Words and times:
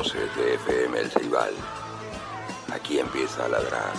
Voces 0.00 0.34
de 0.34 0.54
FM 0.54 0.98
El 0.98 1.10
Ceibal, 1.10 1.52
aquí 2.72 2.98
empieza 3.00 3.44
a 3.44 3.48
ladrar 3.48 3.92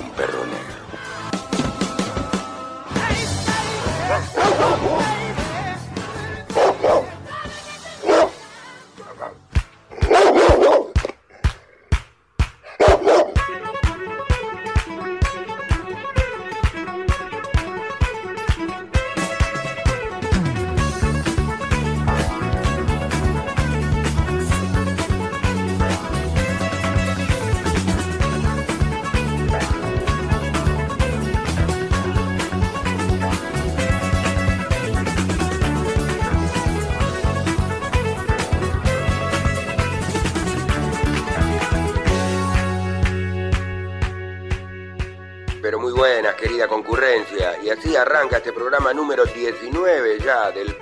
un 0.00 0.08
perro 0.12 0.46
negro. 0.46 0.84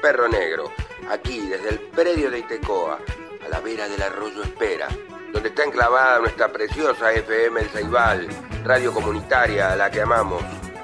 Perro 0.03 0.29
Negro. 0.29 0.65
Aquí, 1.09 1.47
desde 1.47 1.69
el 1.69 1.79
predio 1.79 2.29
de 2.29 2.41
Itecoa, 2.41 2.99
a 3.47 3.49
la 3.49 3.61
vera 3.61 3.89
del 3.89 4.03
arroyo 4.03 4.43
Espera, 4.43 4.89
donde 5.33 5.51
está 5.51 5.63
enclavada 5.63 6.19
nuestra 6.19 6.53
preciosa 6.53 7.13
FM 7.13 7.61
El 7.61 7.69
Ceibal, 7.69 8.29
radio 8.65 8.93
comunitaria 8.93 9.73
a 9.73 9.77
la 9.77 9.93
que 9.93 10.01
amamos. 10.01 10.43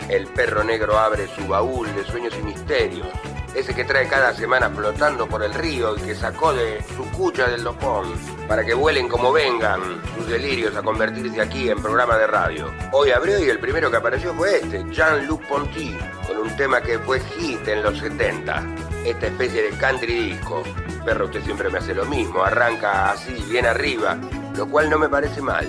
El 0.08 0.28
Perro 0.28 0.62
Negro 0.62 0.96
abre 0.96 1.26
su 1.34 1.48
baúl 1.48 1.92
de 1.96 2.04
sueños 2.04 2.32
y 2.38 2.42
misterios. 2.42 3.08
Ese 3.56 3.74
que 3.74 3.84
trae 3.84 4.06
cada 4.06 4.32
semana 4.34 4.70
flotando 4.70 5.26
por 5.26 5.42
el 5.42 5.52
río 5.52 5.96
y 5.96 6.00
que 6.02 6.14
sacó 6.14 6.52
de 6.52 6.80
su 6.96 7.04
cucha 7.10 7.48
del 7.48 7.64
dopón 7.64 8.14
para 8.46 8.64
que 8.64 8.72
vuelen 8.72 9.08
como 9.08 9.32
vengan 9.32 10.00
sus 10.16 10.28
delirios 10.28 10.76
a 10.76 10.82
convertirse 10.82 11.40
aquí 11.40 11.68
en 11.68 11.82
programa 11.82 12.16
de 12.16 12.28
radio. 12.28 12.72
Hoy 12.92 13.10
abrió 13.10 13.44
y 13.44 13.50
el 13.50 13.58
primero 13.58 13.90
que 13.90 13.96
apareció 13.96 14.32
fue 14.34 14.58
este, 14.58 14.84
Jean-Luc 14.92 15.44
Ponty, 15.48 15.98
con 16.24 16.38
un 16.38 16.56
tema 16.56 16.80
que 16.80 17.00
fue 17.00 17.18
hit 17.18 17.66
en 17.66 17.82
los 17.82 17.98
70. 17.98 18.87
Esta 19.04 19.26
especie 19.26 19.62
de 19.62 19.70
country 19.78 20.30
disco. 20.30 20.62
Perro, 21.04 21.26
usted 21.26 21.42
siempre 21.44 21.70
me 21.70 21.78
hace 21.78 21.94
lo 21.94 22.04
mismo, 22.04 22.42
arranca 22.42 23.12
así, 23.12 23.32
bien 23.48 23.66
arriba, 23.66 24.18
lo 24.56 24.68
cual 24.68 24.90
no 24.90 24.98
me 24.98 25.08
parece 25.08 25.40
mal. 25.40 25.68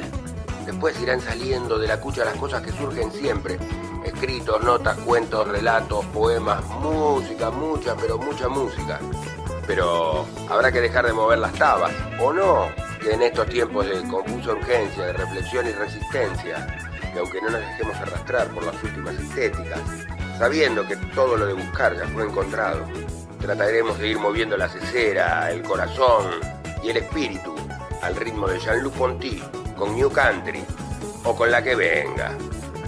Después 0.66 1.00
irán 1.02 1.22
saliendo 1.22 1.80
de 1.80 1.88
la 1.88 2.00
cucha 2.00 2.26
las 2.26 2.36
cosas 2.36 2.62
que 2.62 2.72
surgen 2.72 3.12
siempre. 3.12 3.58
Escritos, 4.06 4.62
notas, 4.64 4.98
cuentos, 4.98 5.48
relatos, 5.48 6.06
poemas, 6.08 6.64
música, 6.82 7.50
mucha, 7.50 7.96
pero 7.96 8.18
mucha 8.18 8.48
música. 8.50 9.00
Pero 9.66 10.26
habrá 10.50 10.72
que 10.72 10.82
dejar 10.82 11.06
de 11.06 11.14
mover 11.14 11.40
las 11.40 11.54
tabas, 11.54 11.92
¿o 12.20 12.34
no? 12.34 12.68
Que 13.02 13.14
en 13.14 13.22
estos 13.22 13.48
tiempos 13.48 13.88
de 13.88 14.02
confusa 14.08 14.52
urgencia, 14.52 15.06
de 15.06 15.14
reflexión 15.14 15.68
y 15.68 15.72
resistencia, 15.72 16.68
que 17.14 17.20
aunque 17.20 17.42
no 17.42 17.50
nos 17.50 17.62
dejemos 17.62 17.96
arrastrar 17.98 18.48
por 18.50 18.66
las 18.66 18.84
últimas 18.84 19.16
estéticas, 19.16 19.82
sabiendo 20.38 20.88
que 20.88 20.96
todo 21.16 21.38
lo 21.38 21.46
de 21.46 21.54
buscar 21.54 21.96
ya 21.96 22.08
fue 22.08 22.26
encontrado, 22.26 22.86
trataremos 23.40 23.98
de 24.00 24.10
ir 24.10 24.20
moviendo 24.20 24.58
la 24.58 24.70
cesera, 24.70 25.52
el 25.52 25.62
corazón 25.64 26.26
y 26.84 26.90
el 26.90 26.98
espíritu 26.98 27.56
al 28.02 28.16
ritmo 28.16 28.48
de 28.48 28.60
Jean-Luc 28.60 28.94
Ponty 28.94 29.42
con 29.78 29.96
New 29.96 30.12
Country 30.12 30.64
o 31.24 31.36
con 31.36 31.52
la 31.52 31.64
que 31.64 31.76
venga. 31.76 32.38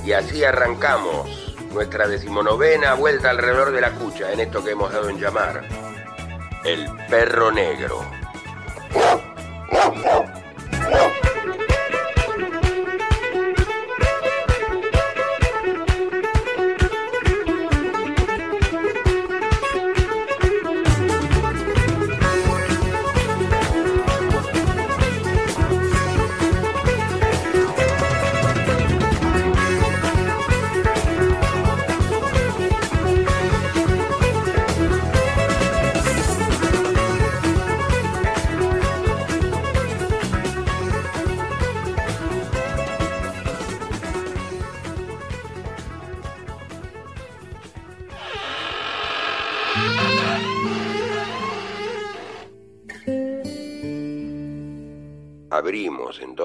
Y 0.06 0.14
así 0.14 0.44
arrancamos 0.44 1.56
nuestra 1.72 2.08
decimonovena 2.08 2.96
vuelta 2.96 3.30
alrededor 3.30 3.72
de 3.72 3.82
la 3.82 3.92
cucha 3.92 4.32
en 4.32 4.42
esto 4.42 4.64
que 4.64 4.72
hemos 4.72 4.92
dado 4.92 5.10
en 5.10 5.20
llamar 5.20 5.64
el 6.64 6.90
perro 7.10 7.52
negro. 7.52 8.02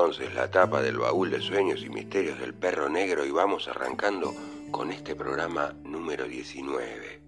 Entonces 0.06 0.36
la 0.36 0.48
tapa 0.48 0.80
del 0.82 0.98
baúl 0.98 1.32
de 1.32 1.40
sueños 1.40 1.82
y 1.82 1.88
misterios 1.88 2.38
del 2.38 2.54
perro 2.54 2.88
negro 2.88 3.26
y 3.26 3.32
vamos 3.32 3.66
arrancando 3.66 4.32
con 4.70 4.92
este 4.92 5.16
programa 5.16 5.74
número 5.82 6.28
19. 6.28 7.20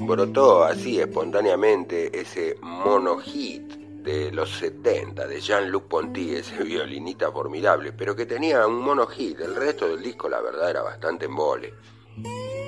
Brotó 0.00 0.64
así 0.64 1.00
espontáneamente 1.00 2.20
ese 2.20 2.56
mono 2.60 3.16
hit 3.16 3.62
de 3.72 4.30
los 4.30 4.50
70 4.58 5.26
de 5.26 5.40
Jean-Luc 5.40 5.84
Ponty, 5.84 6.34
ese 6.34 6.62
violinista 6.62 7.32
formidable, 7.32 7.94
pero 7.94 8.14
que 8.14 8.26
tenía 8.26 8.66
un 8.66 8.82
mono 8.82 9.06
hit, 9.06 9.40
el 9.40 9.56
resto 9.56 9.88
del 9.88 10.02
disco 10.02 10.28
la 10.28 10.42
verdad 10.42 10.68
era 10.68 10.82
bastante 10.82 11.24
embole. 11.24 11.72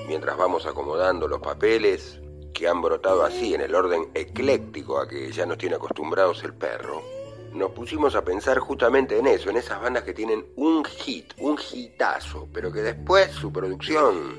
Mientras 0.09 0.35
vamos 0.39 0.65
acomodando 0.65 1.29
los 1.29 1.41
papeles 1.43 2.19
que 2.55 2.67
han 2.67 2.81
brotado 2.81 3.23
así 3.23 3.53
en 3.53 3.61
el 3.61 3.75
orden 3.75 4.09
ecléctico 4.15 4.99
a 4.99 5.07
que 5.07 5.31
ya 5.31 5.45
nos 5.45 5.59
tiene 5.59 5.77
acostumbrados 5.77 6.43
el 6.43 6.55
perro, 6.55 7.20
nos 7.53 7.73
pusimos 7.73 8.15
a 8.15 8.25
pensar 8.25 8.59
justamente 8.59 9.19
en 9.19 9.27
eso, 9.27 9.51
en 9.51 9.57
esas 9.57 9.81
bandas 9.81 10.05
que 10.05 10.15
tienen 10.15 10.45
un 10.57 10.85
hit, 10.85 11.33
un 11.39 11.59
hitazo, 11.59 12.49
pero 12.53 12.73
que 12.73 12.81
después 12.81 13.31
su 13.33 13.53
producción 13.53 14.39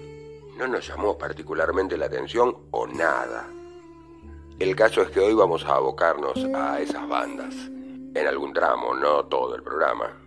no 0.58 0.68
nos 0.68 0.88
llamó 0.88 1.18
particularmente 1.18 1.98
la 1.98 2.06
atención 2.06 2.56
o 2.72 2.88
nada. 2.88 3.48
El 4.60 4.76
caso 4.76 5.02
es 5.02 5.10
que 5.10 5.20
hoy 5.20 5.34
vamos 5.34 5.66
a 5.66 5.76
abocarnos 5.76 6.38
a 6.56 6.80
esas 6.80 7.08
bandas, 7.08 7.54
en 7.56 8.28
algún 8.28 8.54
tramo, 8.54 8.94
no 8.94 9.26
todo 9.26 9.56
el 9.56 9.64
programa. 9.64 10.18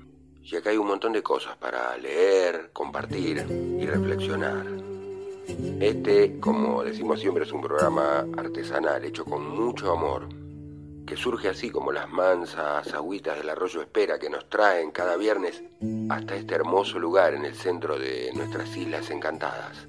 Y 0.43 0.57
acá 0.57 0.71
hay 0.71 0.77
un 0.77 0.89
montón 0.89 1.13
de 1.13 1.23
cosas 1.23 1.57
para 1.57 1.97
leer, 1.97 2.71
compartir 2.73 3.47
y 3.49 3.87
reflexionar. 3.87 4.67
Este, 5.81 6.39
como 6.39 6.83
decimos 6.83 7.21
siempre, 7.21 7.45
es 7.45 7.53
un 7.53 7.63
programa 7.63 8.27
artesanal, 8.37 9.05
hecho 9.05 9.25
con 9.25 9.49
mucho 9.49 9.93
amor 9.93 10.44
que 11.07 11.17
surge 11.17 11.49
así 11.49 11.71
como 11.71 11.93
las 11.93 12.09
mansas 12.09 12.93
agüitas 12.95 13.37
del 13.37 13.51
arroyo 13.51 13.83
Espera 13.83 14.19
que 14.19 14.31
nos 14.31 14.49
traen 14.49 14.91
cada 14.91 15.17
viernes 15.17 15.63
hasta 16.09 16.37
este 16.37 16.55
hermoso 16.55 16.99
lugar 16.99 17.35
en 17.35 17.45
el 17.45 17.55
centro 17.55 17.99
de 17.99 18.31
nuestras 18.35 18.75
islas 18.77 19.11
encantadas, 19.11 19.87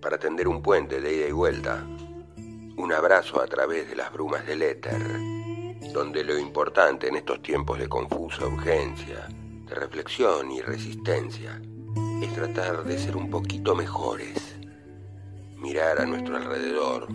para 0.00 0.18
tender 0.18 0.48
un 0.48 0.62
puente 0.62 1.00
de 1.00 1.16
ida 1.16 1.28
y 1.28 1.32
vuelta, 1.32 1.84
un 2.76 2.92
abrazo 2.92 3.40
a 3.40 3.46
través 3.46 3.88
de 3.88 3.96
las 3.96 4.12
brumas 4.12 4.46
del 4.46 4.62
éter, 4.62 5.00
donde 5.92 6.24
lo 6.24 6.38
importante 6.38 7.08
en 7.08 7.16
estos 7.16 7.40
tiempos 7.40 7.78
de 7.78 7.88
confusa 7.88 8.46
urgencia, 8.46 9.28
de 9.28 9.74
reflexión 9.74 10.50
y 10.50 10.60
resistencia, 10.60 11.60
es 12.20 12.34
tratar 12.34 12.84
de 12.84 12.98
ser 12.98 13.16
un 13.16 13.30
poquito 13.30 13.74
mejores, 13.74 14.56
mirar 15.56 16.00
a 16.00 16.06
nuestro 16.06 16.36
alrededor, 16.36 17.08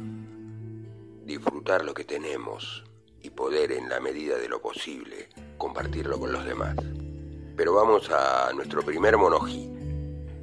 disfrutar 1.26 1.84
lo 1.86 1.94
que 1.94 2.06
tenemos 2.06 2.89
y 3.22 3.30
poder 3.30 3.72
en 3.72 3.90
la 3.90 4.00
medida 4.00 4.38
de 4.38 4.48
lo 4.48 4.62
posible 4.62 5.30
compartirlo 5.58 6.20
con 6.20 6.32
los 6.32 6.46
demás. 6.46 6.76
Pero 7.56 7.74
vamos 7.74 8.10
a 8.10 8.52
nuestro 8.54 8.82
primer 8.82 9.18
monojí, 9.18 9.70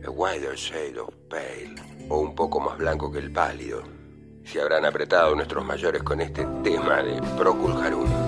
A 0.06 0.10
Wider 0.10 0.54
Shade 0.54 1.00
of 1.00 1.14
Pale, 1.28 1.74
o 2.08 2.18
un 2.18 2.34
poco 2.34 2.60
más 2.60 2.76
blanco 2.78 3.10
que 3.10 3.18
el 3.18 3.32
pálido. 3.32 3.82
Se 4.44 4.60
habrán 4.60 4.84
apretado 4.84 5.34
nuestros 5.34 5.64
mayores 5.64 6.02
con 6.02 6.20
este 6.20 6.46
tema 6.62 7.02
de 7.02 7.20
Procul 7.36 7.72
Harun. 7.72 8.25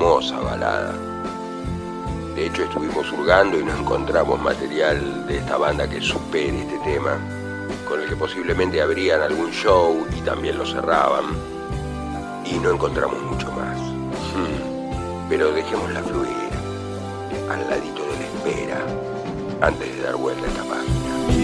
Hermosa 0.00 0.40
balada. 0.40 0.94
De 2.34 2.46
hecho, 2.46 2.62
estuvimos 2.62 3.12
hurgando 3.12 3.60
y 3.60 3.64
no 3.64 3.76
encontramos 3.76 4.40
material 4.40 5.26
de 5.26 5.36
esta 5.36 5.58
banda 5.58 5.86
que 5.86 6.00
supere 6.00 6.62
este 6.62 6.78
tema, 6.78 7.18
con 7.86 8.00
el 8.00 8.08
que 8.08 8.16
posiblemente 8.16 8.80
abrían 8.80 9.20
algún 9.20 9.50
show 9.50 10.06
y 10.16 10.20
también 10.22 10.56
lo 10.56 10.64
cerraban. 10.64 11.36
Y 12.46 12.54
no 12.60 12.70
encontramos 12.70 13.20
mucho 13.24 13.52
más. 13.52 13.76
Hmm. 13.76 15.28
Pero 15.28 15.52
dejémosla 15.52 16.02
fluir 16.02 16.50
al 17.50 17.68
ladito 17.68 18.02
de 18.02 18.16
la 18.20 18.24
espera 18.24 18.86
antes 19.60 19.96
de 19.96 20.02
dar 20.02 20.16
vuelta 20.16 20.46
a 20.46 20.48
esta 20.48 20.64
página. 20.64 21.42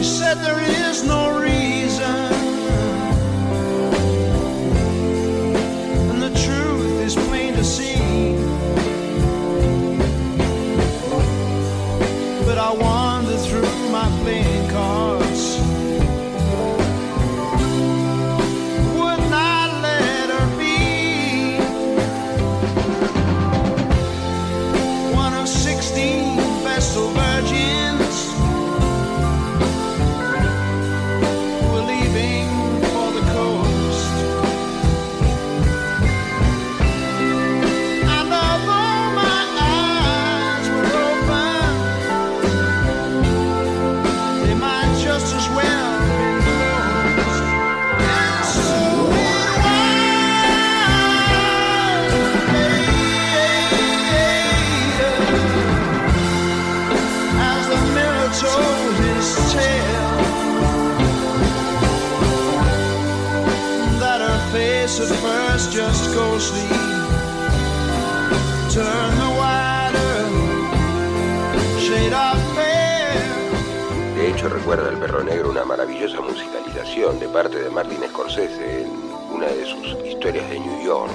De 74.14 74.30
hecho, 74.30 74.48
recuerda 74.48 74.88
el 74.88 74.96
perro 74.96 75.22
negro 75.22 75.50
una 75.50 75.66
maravillosa 75.66 76.22
musicalización 76.22 77.20
de 77.20 77.28
parte 77.28 77.58
de 77.58 77.68
Martin 77.68 77.98
Scorsese 78.08 78.84
en 78.84 78.90
una 79.30 79.48
de 79.48 79.66
sus 79.66 80.06
historias 80.06 80.48
de 80.48 80.60
New 80.60 80.82
York, 80.82 81.12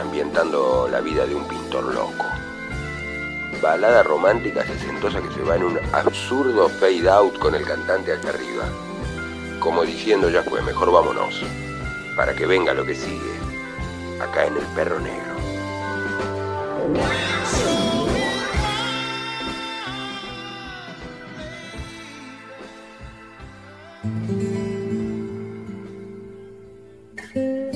ambientando 0.00 0.86
la 0.88 1.00
vida 1.00 1.26
de 1.26 1.34
un 1.34 1.44
pintor 1.48 1.92
loco. 1.92 2.24
Balada 3.60 4.04
romántica 4.04 4.64
sesentosa 4.64 5.20
que 5.20 5.34
se 5.34 5.42
va 5.42 5.56
en 5.56 5.64
un 5.64 5.80
absurdo 5.92 6.68
fade 6.68 7.10
out 7.10 7.36
con 7.40 7.56
el 7.56 7.64
cantante 7.64 8.12
hacia 8.12 8.30
arriba. 8.30 8.64
Como 9.58 9.82
diciendo 9.82 10.30
ya 10.30 10.44
fue, 10.44 10.62
mejor 10.62 10.92
vámonos, 10.92 11.42
para 12.16 12.34
que 12.34 12.46
venga 12.46 12.72
lo 12.72 12.84
que 12.84 12.94
sigue, 12.94 13.31
acá 14.22 14.46
en 14.46 14.56
el 14.56 14.66
perro 14.74 15.00
negro. 15.00 15.32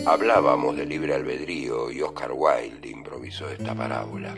Hablábamos 0.07 0.77
de 0.77 0.87
libre 0.87 1.15
albedrío 1.15 1.91
y 1.91 2.01
Oscar 2.01 2.31
Wilde 2.33 2.89
improvisó 2.89 3.49
esta 3.51 3.75
parábola. 3.75 4.35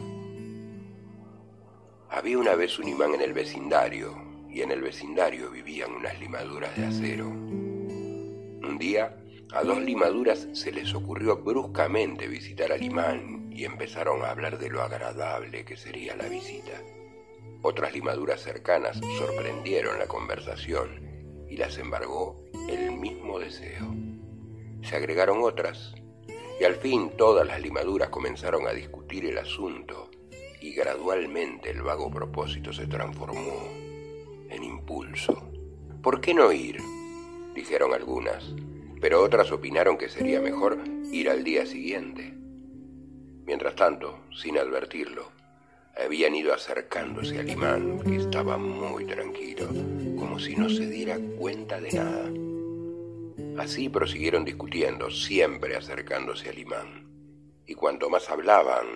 Había 2.11 2.39
una 2.39 2.55
vez 2.55 2.79
un 2.79 2.89
imán 2.89 3.15
en 3.15 3.21
el 3.21 3.35
vecindario 3.35 4.17
y 4.49 4.63
en 4.63 4.71
el 4.71 4.81
vecindario 4.81 5.51
vivían 5.51 5.93
unas 5.93 6.19
limaduras 6.19 6.75
de 6.75 6.87
acero. 6.87 7.27
Un 7.29 8.77
día 8.79 9.15
a 9.53 9.63
dos 9.63 9.81
limaduras 9.81 10.49
se 10.53 10.73
les 10.73 10.95
ocurrió 10.95 11.37
bruscamente 11.37 12.29
visitar 12.29 12.73
al 12.73 12.83
imán 12.83 13.51
y 13.53 13.65
empezaron 13.65 14.23
a 14.23 14.31
hablar 14.31 14.59
de 14.59 14.71
lo 14.71 14.83
agradable 14.83 15.65
que 15.65 15.77
sería 15.77 16.17
la 16.17 16.29
visita. 16.29 16.83
Otras 17.63 17.93
limaduras 17.93 18.41
cercanas 18.41 19.01
sorprendieron 19.19 19.99
la 19.99 20.07
conversación 20.07 21.47
y 21.49 21.57
las 21.57 21.79
embargó 21.79 22.37
el 22.69 22.93
mismo 22.93 23.39
deseo 23.39 23.89
se 24.83 24.97
agregaron 24.97 25.43
otras, 25.43 25.95
y 26.61 26.65
al 26.65 26.77
fin 26.77 27.11
todas 27.17 27.47
las 27.47 27.61
limaduras 27.61 28.09
comenzaron 28.09 28.67
a 28.67 28.73
discutir 28.73 29.27
el 29.27 29.39
asunto, 29.39 30.11
y 30.61 30.73
gradualmente 30.73 31.71
el 31.71 31.83
vago 31.83 32.11
propósito 32.11 32.73
se 32.73 32.87
transformó 32.87 33.69
en 34.49 34.65
impulso. 34.65 35.43
¿Por 36.03 36.21
qué 36.21 36.35
no 36.35 36.53
ir? 36.53 36.79
dijeron 37.55 37.93
algunas, 37.93 38.55
pero 39.01 39.23
otras 39.23 39.53
opinaron 39.53 39.97
que 39.97 40.09
sería 40.09 40.41
mejor 40.41 40.79
ir 41.13 41.31
al 41.31 41.45
día 41.45 41.67
siguiente. 41.67 42.35
Mientras 43.47 43.75
tanto, 43.77 44.21
sin 44.35 44.59
advertirlo, 44.59 45.31
habían 45.97 46.35
ido 46.35 46.55
acercándose 46.55 47.39
al 47.39 47.51
imán, 47.51 48.01
que 48.01 48.17
estaba 48.17 48.57
muy 48.57 49.05
tranquilo, 49.05 49.69
como 50.19 50.39
si 50.39 50.55
no 50.55 50.69
se 50.69 50.87
diera 50.87 51.19
cuenta 51.39 51.81
de 51.81 51.93
nada. 51.93 52.31
Así 53.63 53.89
prosiguieron 53.89 54.45
discutiendo, 54.45 55.11
siempre 55.11 55.77
acercándose 55.77 56.49
al 56.51 56.59
imán. 56.59 57.09
Y 57.67 57.75
cuanto 57.75 58.09
más 58.09 58.31
hablaban, 58.31 58.87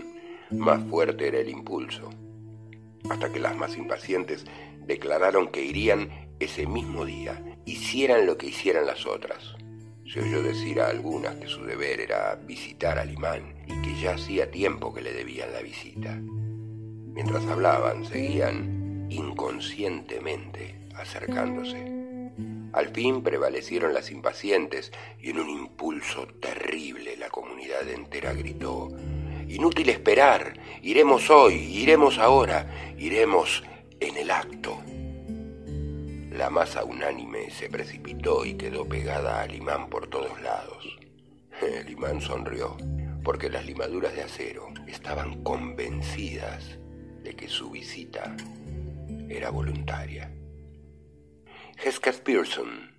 más 0.50 0.82
fuerte 0.88 1.28
era 1.28 1.40
el 1.40 1.50
impulso. 1.50 2.10
Hasta 3.10 3.30
que 3.30 3.40
las 3.40 3.56
más 3.56 3.76
impacientes 3.76 4.44
declararon 4.86 5.48
que 5.48 5.62
irían 5.62 6.10
ese 6.40 6.66
mismo 6.66 7.04
día, 7.04 7.42
hicieran 7.66 8.24
lo 8.24 8.38
que 8.38 8.46
hicieran 8.46 8.86
las 8.86 9.04
otras. 9.06 9.56
Se 10.10 10.20
oyó 10.20 10.42
decir 10.42 10.80
a 10.80 10.88
algunas 10.88 11.34
que 11.36 11.48
su 11.48 11.64
deber 11.64 12.00
era 12.00 12.36
visitar 12.36 12.98
al 12.98 13.12
imán 13.12 13.56
y 13.66 13.82
que 13.82 14.00
ya 14.00 14.14
hacía 14.14 14.50
tiempo 14.50 14.94
que 14.94 15.02
le 15.02 15.12
debían 15.12 15.52
la 15.52 15.60
visita. 15.60 16.14
Mientras 16.14 17.44
hablaban, 17.46 18.04
seguían 18.04 19.08
inconscientemente 19.10 20.86
acercándose. 20.94 21.96
Al 22.72 22.88
fin 22.88 23.22
prevalecieron 23.22 23.92
las 23.92 24.10
impacientes 24.10 24.92
y 25.20 25.30
en 25.30 25.40
un 25.40 25.50
impulso 25.50 26.26
terrible 26.40 27.16
la 27.16 27.30
comunidad 27.30 27.88
entera 27.88 28.32
gritó, 28.32 28.90
Inútil 29.48 29.88
esperar, 29.88 30.58
iremos 30.82 31.30
hoy, 31.30 31.54
iremos 31.54 32.18
ahora, 32.18 32.94
iremos 32.98 33.64
en 34.00 34.16
el 34.16 34.30
acto. 34.30 34.82
La 36.36 36.50
masa 36.50 36.84
unánime 36.84 37.50
se 37.50 37.70
precipitó 37.70 38.44
y 38.44 38.58
quedó 38.58 38.86
pegada 38.86 39.40
al 39.40 39.54
imán 39.54 39.88
por 39.88 40.06
todos 40.08 40.38
lados. 40.42 40.98
El 41.62 41.88
imán 41.88 42.20
sonrió, 42.20 42.76
porque 43.24 43.48
las 43.48 43.64
limaduras 43.64 44.14
de 44.14 44.22
acero 44.22 44.68
estaban 44.86 45.42
convencidas 45.42 46.78
de 47.22 47.34
que 47.34 47.48
su 47.48 47.70
visita 47.70 48.36
era 49.30 49.48
voluntaria. 49.48 50.30
Hesketh 51.82 52.22
Pearson, 52.22 52.94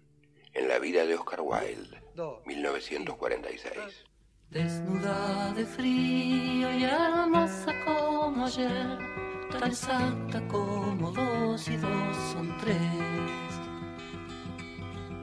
en 0.53 0.67
la 0.67 0.79
vida 0.79 1.06
de 1.06 1.13
Oscar 1.13 1.41
Wilde, 1.41 2.01
1946. 2.44 4.03
Desnuda 4.50 5.53
de 5.53 5.63
frío 5.63 6.74
y 6.74 6.84
hermosa 6.86 7.72
como 7.86 8.48
ayer, 8.48 8.98
tan 9.60 9.72
exacta 9.72 10.40
como 10.48 11.12
dos 11.12 11.68
y 11.68 11.76
dos 11.78 12.18
son 12.34 12.56
tres. 12.60 12.78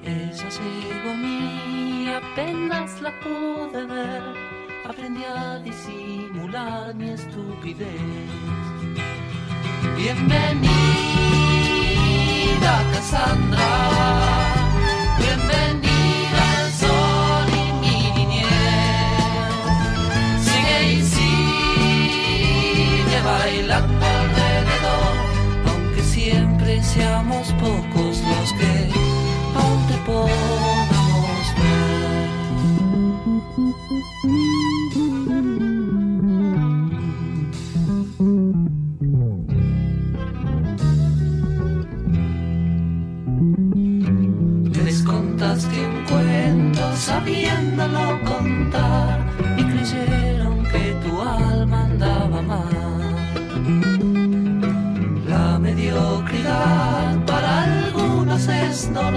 Ella 0.02 0.48
llegó 0.48 1.10
a 1.10 1.14
mí, 1.14 2.08
apenas 2.08 3.00
la 3.00 3.12
pude 3.20 3.84
ver, 3.86 4.22
aprendí 4.88 5.22
a 5.24 5.58
disimular 5.60 6.94
mi 6.94 7.10
estupidez. 7.10 8.00
Bienvenida 9.96 10.72
Cassandra. 12.92 13.68
Bienvenida 15.18 16.70
sol 16.80 17.48
y 17.48 17.72
mi 17.82 17.98
niñez. 18.16 18.48
Sigue 20.44 20.78
y 20.92 20.94
sigue 21.14 23.18
bailando 23.22 24.13
seamos 26.84 27.52
pocos 27.52 28.20
los 28.30 28.52
que 28.52 28.90
aún 29.56 29.86
te 29.88 29.96
podamos 30.06 31.54
ver. 31.56 31.84
sabiéndolo 46.96 48.20
contar 48.24 48.53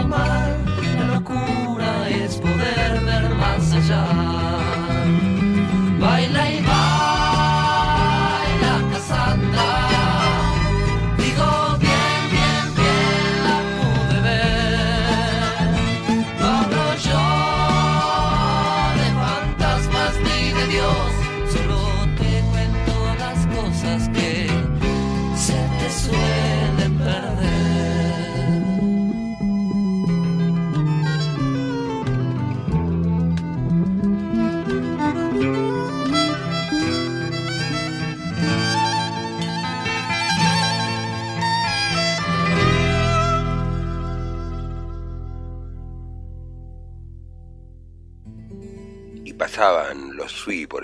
la 0.09 1.05
locura 1.13 2.09
es 2.09 2.37
poder 2.37 3.03
ver 3.03 3.35
más 3.35 3.73
allá. 3.73 4.16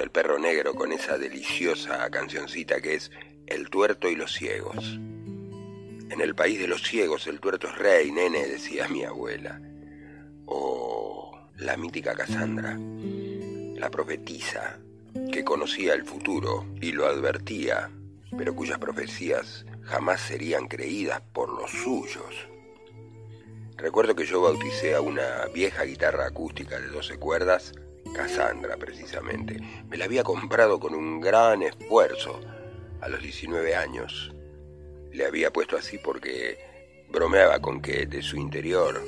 El 0.03 0.11
perro 0.11 0.37
negro 0.37 0.75
con 0.75 0.91
esa 0.91 1.17
deliciosa 1.17 2.09
cancioncita 2.09 2.81
que 2.81 2.95
es 2.95 3.09
El 3.47 3.69
tuerto 3.69 4.09
y 4.09 4.17
los 4.17 4.33
ciegos. 4.33 4.99
En 6.09 6.19
el 6.19 6.35
país 6.35 6.59
de 6.59 6.67
los 6.67 6.83
ciegos 6.83 7.25
el 7.27 7.39
tuerto 7.39 7.69
es 7.69 7.77
rey, 7.77 8.11
nene, 8.11 8.45
decía 8.45 8.89
mi 8.89 9.05
abuela. 9.05 9.61
O 10.45 11.39
la 11.55 11.77
mítica 11.77 12.15
Cassandra, 12.15 12.77
la 12.77 13.89
profetisa 13.89 14.77
que 15.31 15.45
conocía 15.45 15.93
el 15.93 16.03
futuro 16.03 16.65
y 16.81 16.91
lo 16.91 17.07
advertía, 17.07 17.89
pero 18.37 18.53
cuyas 18.53 18.79
profecías 18.79 19.65
jamás 19.83 20.19
serían 20.19 20.67
creídas 20.67 21.21
por 21.31 21.47
los 21.47 21.71
suyos. 21.71 22.49
Recuerdo 23.77 24.15
que 24.15 24.25
yo 24.25 24.41
bauticé 24.41 24.95
a 24.95 25.01
una 25.01 25.45
vieja 25.53 25.83
guitarra 25.85 26.27
acústica 26.27 26.77
de 26.77 26.87
12 26.87 27.17
cuerdas, 27.19 27.73
Cassandra 28.13 28.77
precisamente. 28.77 29.59
Me 29.89 29.97
la 29.97 30.05
había 30.05 30.23
comprado 30.23 30.79
con 30.79 30.93
un 30.93 31.19
gran 31.19 31.63
esfuerzo 31.63 32.39
a 33.01 33.09
los 33.09 33.21
19 33.21 33.75
años. 33.75 34.33
Le 35.11 35.25
había 35.25 35.51
puesto 35.51 35.75
así 35.75 35.97
porque 35.97 36.57
bromeaba 37.09 37.59
con 37.59 37.81
que 37.81 38.05
de 38.05 38.21
su 38.21 38.37
interior 38.37 39.01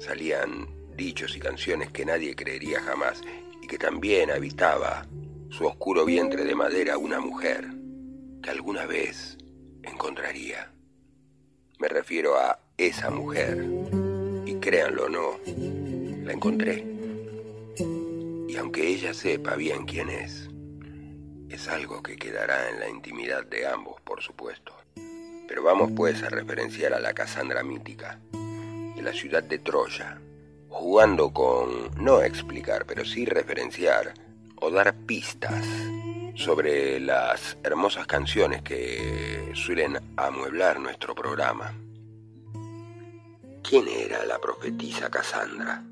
salían 0.00 0.68
dichos 0.96 1.36
y 1.36 1.40
canciones 1.40 1.90
que 1.90 2.04
nadie 2.04 2.34
creería 2.34 2.80
jamás 2.80 3.22
y 3.62 3.66
que 3.66 3.78
también 3.78 4.30
habitaba 4.30 5.06
su 5.50 5.66
oscuro 5.66 6.04
vientre 6.04 6.44
de 6.44 6.54
madera 6.54 6.98
una 6.98 7.20
mujer 7.20 7.68
que 8.42 8.50
alguna 8.50 8.86
vez 8.86 9.38
encontraría. 9.82 10.72
Me 11.78 11.88
refiero 11.88 12.36
a 12.36 12.58
esa 12.76 13.10
mujer 13.10 13.64
y 14.44 14.54
créanlo 14.56 15.04
o 15.04 15.08
no, 15.08 15.38
la 16.24 16.32
encontré. 16.32 16.97
Aunque 18.68 18.86
ella 18.86 19.14
sepa 19.14 19.56
bien 19.56 19.86
quién 19.86 20.10
es, 20.10 20.46
es 21.48 21.68
algo 21.68 22.02
que 22.02 22.16
quedará 22.16 22.68
en 22.68 22.78
la 22.78 22.90
intimidad 22.90 23.46
de 23.46 23.66
ambos, 23.66 23.98
por 24.02 24.20
supuesto. 24.20 24.74
Pero 25.48 25.62
vamos 25.62 25.90
pues 25.96 26.22
a 26.22 26.28
referenciar 26.28 26.92
a 26.92 27.00
la 27.00 27.14
Casandra 27.14 27.62
mítica, 27.62 28.20
de 28.30 29.00
la 29.00 29.14
ciudad 29.14 29.42
de 29.42 29.58
Troya, 29.58 30.20
jugando 30.68 31.32
con 31.32 31.90
no 31.96 32.20
explicar, 32.20 32.84
pero 32.84 33.06
sí 33.06 33.24
referenciar 33.24 34.12
o 34.56 34.70
dar 34.70 34.94
pistas 35.06 35.64
sobre 36.34 37.00
las 37.00 37.56
hermosas 37.62 38.06
canciones 38.06 38.60
que 38.60 39.50
suelen 39.54 39.98
amueblar 40.18 40.78
nuestro 40.78 41.14
programa. 41.14 41.72
¿Quién 43.62 43.88
era 43.88 44.26
la 44.26 44.38
profetisa 44.38 45.08
Casandra? 45.08 45.82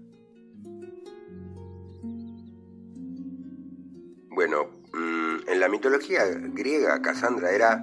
Bueno, 4.36 4.66
mm, 4.92 5.48
en 5.48 5.60
la 5.60 5.66
mitología 5.66 6.26
griega, 6.26 7.00
Casandra 7.00 7.52
era 7.52 7.82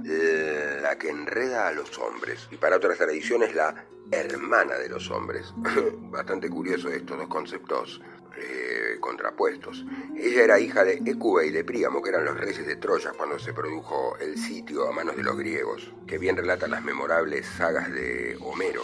la 0.84 1.00
que 1.00 1.10
enreda 1.10 1.68
a 1.68 1.72
los 1.72 1.98
hombres 1.98 2.48
y 2.52 2.58
para 2.58 2.76
otras 2.76 3.00
tradiciones 3.00 3.56
la 3.56 3.74
hermana 4.12 4.76
de 4.76 4.88
los 4.88 5.10
hombres. 5.10 5.52
Bastante 6.12 6.52
curioso 6.52 6.90
estos 6.90 7.18
dos 7.18 7.28
conceptos 7.28 8.02
eh, 8.38 8.98
contrapuestos. 9.00 9.84
Ella 10.16 10.44
era 10.44 10.60
hija 10.60 10.84
de 10.84 11.02
Ecuba 11.04 11.44
y 11.44 11.50
de 11.50 11.64
Príamo, 11.64 12.04
que 12.04 12.12
eran 12.12 12.26
los 12.26 12.40
reyes 12.40 12.68
de 12.68 12.76
Troya 12.76 13.14
cuando 13.18 13.40
se 13.40 13.52
produjo 13.52 14.16
el 14.20 14.38
sitio 14.38 14.88
a 14.88 14.92
manos 14.92 15.18
de 15.18 15.24
los 15.24 15.36
griegos, 15.36 15.92
que 16.06 16.20
bien 16.20 16.38
relatan 16.38 16.70
las 16.70 16.84
memorables 16.84 17.48
sagas 17.48 17.92
de 17.92 18.38
Homero. 18.42 18.84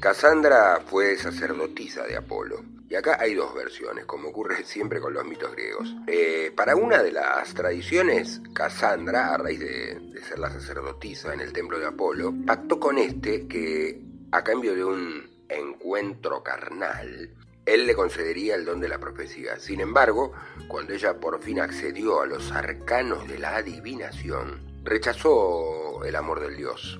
Casandra 0.00 0.80
fue 0.84 1.16
sacerdotisa 1.16 2.04
de 2.08 2.16
Apolo. 2.16 2.77
Y 2.90 2.94
acá 2.94 3.18
hay 3.20 3.34
dos 3.34 3.54
versiones, 3.54 4.06
como 4.06 4.28
ocurre 4.28 4.64
siempre 4.64 5.00
con 5.00 5.12
los 5.12 5.24
mitos 5.24 5.52
griegos. 5.52 5.94
Eh, 6.06 6.52
para 6.56 6.74
una 6.74 7.02
de 7.02 7.12
las 7.12 7.52
tradiciones, 7.54 8.40
Casandra, 8.54 9.34
a 9.34 9.38
raíz 9.38 9.60
de, 9.60 10.20
ser 10.26 10.38
la 10.38 10.50
sacerdotisa 10.50 11.34
en 11.34 11.40
el 11.40 11.52
templo 11.52 11.78
de 11.78 11.86
Apolo, 11.86 12.32
pactó 12.46 12.80
con 12.80 12.98
este 12.98 13.46
que, 13.46 14.00
a 14.32 14.42
cambio 14.42 14.74
de 14.74 14.84
un 14.84 15.30
encuentro 15.48 16.42
carnal, 16.42 17.30
él 17.66 17.86
le 17.86 17.94
concedería 17.94 18.54
el 18.54 18.64
don 18.64 18.80
de 18.80 18.88
la 18.88 18.98
profecía. 18.98 19.58
Sin 19.58 19.80
embargo, 19.80 20.32
cuando 20.68 20.94
ella 20.94 21.20
por 21.20 21.40
fin 21.42 21.60
accedió 21.60 22.22
a 22.22 22.26
los 22.26 22.50
arcanos 22.52 23.28
de 23.28 23.38
la 23.38 23.56
adivinación, 23.56 24.82
rechazó 24.84 26.02
el 26.04 26.16
amor 26.16 26.40
del 26.40 26.56
dios, 26.56 26.98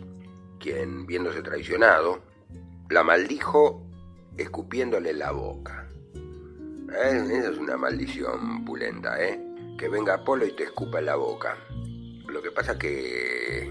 quien, 0.60 1.06
viéndose 1.06 1.42
traicionado, 1.42 2.20
la 2.90 3.02
maldijo 3.02 3.88
escupiéndole 4.38 5.12
la 5.12 5.32
boca. 5.32 5.87
¿Eh? 6.92 7.28
Esa 7.30 7.50
es 7.50 7.58
una 7.58 7.76
maldición 7.76 8.64
pulenta, 8.64 9.22
¿eh? 9.22 9.40
Que 9.78 9.88
venga 9.88 10.14
Apolo 10.14 10.46
y 10.46 10.52
te 10.52 10.64
escupa 10.64 10.98
en 10.98 11.06
la 11.06 11.16
boca. 11.16 11.56
Lo 12.28 12.42
que 12.42 12.50
pasa 12.50 12.78
que 12.78 13.70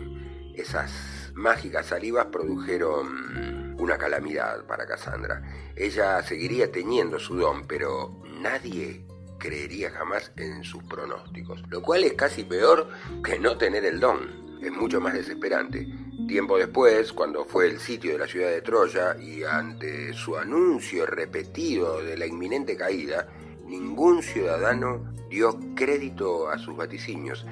esas 0.56 1.32
mágicas 1.36 1.88
salivas 1.88 2.28
produjeron 2.28 3.76
una 3.80 3.98
calamidad 3.98 4.66
para 4.66 4.86
Cassandra. 4.86 5.44
Ella 5.76 6.22
seguiría 6.24 6.72
teniendo 6.72 7.20
su 7.20 7.36
don, 7.36 7.68
pero 7.68 8.22
nadie 8.42 9.06
creería 9.38 9.92
jamás 9.92 10.32
en 10.38 10.64
sus 10.64 10.84
pronósticos, 10.84 11.64
lo 11.70 11.82
cual 11.82 12.04
es 12.04 12.14
casi 12.14 12.44
peor 12.44 12.90
que 13.24 13.40
no 13.40 13.58
tener 13.58 13.86
el 13.86 14.00
don. 14.00 14.47
Es 14.62 14.72
mucho 14.72 15.00
más 15.00 15.14
desesperante. 15.14 15.88
Tiempo 16.28 16.58
después, 16.58 17.14
cuando 17.14 17.46
fue 17.46 17.68
el 17.68 17.80
sitio 17.80 18.14
de 18.14 18.20
la 18.20 18.28
ciudad 18.28 18.50
de 18.50 18.62
Troya 18.62 19.16
y 19.18 19.44
ante 19.44 20.14
su 20.14 20.38
anuncio 20.38 21.06
repetido 21.06 22.02
de 22.04 22.18
la 22.18 22.26
inminente 22.26 22.76
caída, 22.76 23.28
ningún 23.66 24.24
ciudadano 24.24 25.14
dio 25.30 25.58
crédito 25.76 26.50
a 26.50 26.58
sus 26.58 26.76
vaticinios. 26.76 27.46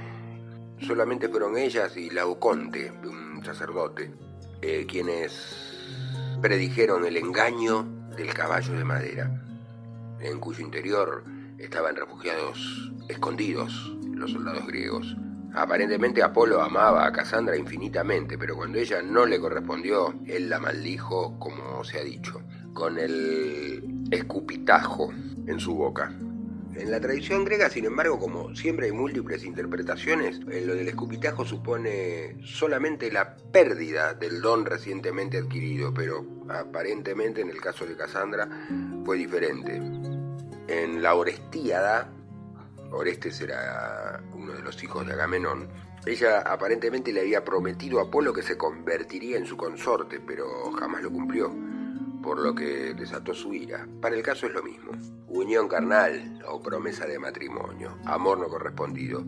Solamente 0.82 1.30
fueron 1.30 1.58
ellas 1.58 1.96
y 1.96 2.10
Lauconte, 2.10 2.92
un 3.04 3.44
sacerdote, 3.46 4.12
eh, 4.62 4.86
quienes 4.90 6.38
predijeron 6.42 7.06
el 7.06 7.18
engaño 7.18 7.84
del 8.18 8.34
caballo 8.34 8.74
de 8.74 8.84
madera, 8.84 9.42
en 10.20 10.40
cuyo 10.40 10.66
interior 10.66 11.24
estaban 11.58 11.96
refugiados, 11.96 12.92
escondidos, 13.08 13.96
los 14.14 14.32
soldados 14.32 14.66
griegos. 14.68 15.16
Aparentemente 15.58 16.22
Apolo 16.22 16.62
amaba 16.62 17.08
a 17.08 17.14
Casandra 17.14 17.56
infinitamente, 17.56 18.38
pero 18.38 18.58
cuando 18.58 18.78
ella 18.78 19.02
no 19.02 19.26
le 19.26 19.40
correspondió, 19.40 20.14
él 20.28 20.50
la 20.50 20.60
maldijo, 20.60 21.40
como 21.40 21.82
se 21.86 21.98
ha 21.98 22.04
dicho, 22.04 22.42
con 22.74 23.00
el 23.00 24.06
escupitajo 24.12 25.14
en 25.48 25.58
su 25.58 25.76
boca. 25.76 26.12
En 26.76 26.92
la 26.92 27.00
tradición 27.00 27.46
griega, 27.46 27.70
sin 27.70 27.86
embargo, 27.86 28.20
como 28.20 28.54
siempre 28.54 28.88
hay 28.88 28.92
múltiples 28.92 29.46
interpretaciones, 29.46 30.42
en 30.50 30.68
lo 30.68 30.76
del 30.76 30.90
escupitajo 30.90 31.46
supone 31.46 32.36
solamente 32.44 33.10
la 33.10 33.38
pérdida 33.38 34.14
del 34.14 34.42
don 34.42 34.66
recientemente 34.66 35.38
adquirido, 35.38 35.94
pero 35.94 36.26
aparentemente 36.50 37.40
en 37.40 37.50
el 37.50 37.62
caso 37.62 37.86
de 37.86 37.96
Casandra 37.96 38.50
fue 39.06 39.16
diferente. 39.16 39.78
En 40.68 41.02
la 41.02 41.16
Orestíada, 41.16 42.12
Orestes 42.96 43.40
era 43.42 44.22
uno 44.34 44.54
de 44.54 44.62
los 44.62 44.82
hijos 44.84 45.06
de 45.06 45.14
Agamenón, 45.14 45.68
ella 46.06 46.42
aparentemente 46.42 47.12
le 47.12 47.22
había 47.22 47.44
prometido 47.44 48.00
a 48.00 48.04
Apolo 48.04 48.32
que 48.32 48.44
se 48.44 48.58
convertiría 48.58 49.38
en 49.38 49.48
su 49.48 49.58
consorte, 49.58 50.20
pero 50.20 50.72
jamás 50.74 51.02
lo 51.02 51.12
cumplió, 51.12 51.52
por 52.22 52.40
lo 52.40 52.54
que 52.54 52.94
desató 52.94 53.34
su 53.34 53.56
ira. 53.56 53.88
Para 54.02 54.16
el 54.16 54.22
caso 54.22 54.46
es 54.46 54.54
lo 54.54 54.62
mismo. 54.62 54.92
Unión 55.28 55.68
carnal 55.68 56.44
o 56.48 56.62
promesa 56.62 57.08
de 57.08 57.18
matrimonio, 57.18 57.98
amor 58.06 58.38
no 58.38 58.48
correspondido. 58.48 59.24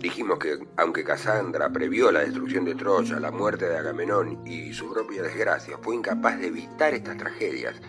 Dijimos 0.00 0.38
que 0.38 0.58
aunque 0.76 1.02
Casandra 1.02 1.70
previó 1.70 2.12
la 2.12 2.20
destrucción 2.20 2.64
de 2.64 2.76
Troya, 2.76 3.18
la 3.18 3.32
muerte 3.32 3.68
de 3.68 3.76
Agamenón 3.76 4.46
y 4.46 4.72
su 4.72 4.92
propia 4.92 5.22
desgracia, 5.22 5.78
fue 5.78 5.96
incapaz 5.96 6.38
de 6.38 6.48
evitar 6.48 6.94
estas 6.94 7.16
tragedias, 7.16 7.80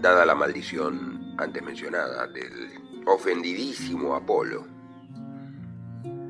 dada 0.00 0.24
la 0.24 0.34
maldición 0.34 1.34
antes 1.36 1.62
mencionada 1.62 2.26
del 2.28 2.89
ofendidísimo 3.12 4.14
Apolo. 4.14 4.64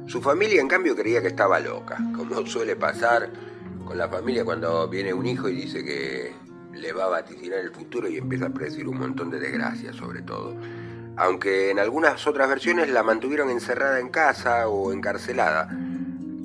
Su 0.07 0.21
familia, 0.21 0.61
en 0.61 0.69
cambio, 0.69 0.97
creía 0.97 1.21
que 1.21 1.29
estaba 1.29 1.61
loca, 1.61 1.99
como 2.17 2.45
suele 2.47 2.77
pasar 2.77 3.31
con 3.85 3.97
la 3.97 4.09
familia 4.09 4.45
cuando 4.45 4.89
viene 4.89 5.13
un 5.13 5.27
hijo 5.27 5.49
y 5.49 5.55
dice 5.55 5.85
que 5.85 6.33
le 6.73 6.93
va 6.93 7.05
a 7.05 7.09
vaticinar 7.09 7.59
el 7.59 7.71
futuro 7.71 8.09
y 8.09 8.17
empieza 8.17 8.47
a 8.47 8.51
predecir 8.51 8.89
un 8.89 8.99
montón 8.99 9.31
de 9.31 9.39
desgracias, 9.39 9.97
sobre 9.97 10.23
todo. 10.23 10.57
Aunque 11.17 11.71
en 11.71 11.79
algunas 11.79 12.27
otras 12.27 12.49
versiones 12.49 12.89
la 12.89 13.03
mantuvieron 13.03 13.51
encerrada 13.51 14.01
en 14.01 14.09
casa 14.09 14.69
o 14.69 14.93
encarcelada, 14.93 15.69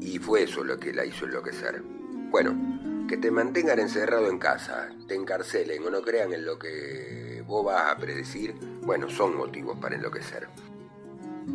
y 0.01 0.19
fue 0.19 0.43
eso 0.43 0.63
lo 0.63 0.79
que 0.79 0.93
la 0.93 1.05
hizo 1.05 1.25
enloquecer. 1.25 1.81
Bueno, 2.29 3.07
que 3.07 3.17
te 3.17 3.31
mantengan 3.31 3.79
encerrado 3.79 4.29
en 4.29 4.37
casa, 4.37 4.89
te 5.07 5.15
encarcelen 5.15 5.83
o 5.83 5.89
no 5.89 6.01
crean 6.01 6.33
en 6.33 6.45
lo 6.45 6.59
que 6.59 7.34
vos 7.47 7.65
vas 7.65 7.91
a 7.91 7.97
predecir, 7.97 8.55
bueno, 8.81 9.09
son 9.09 9.35
motivos 9.37 9.77
para 9.79 9.95
enloquecer. 9.95 10.47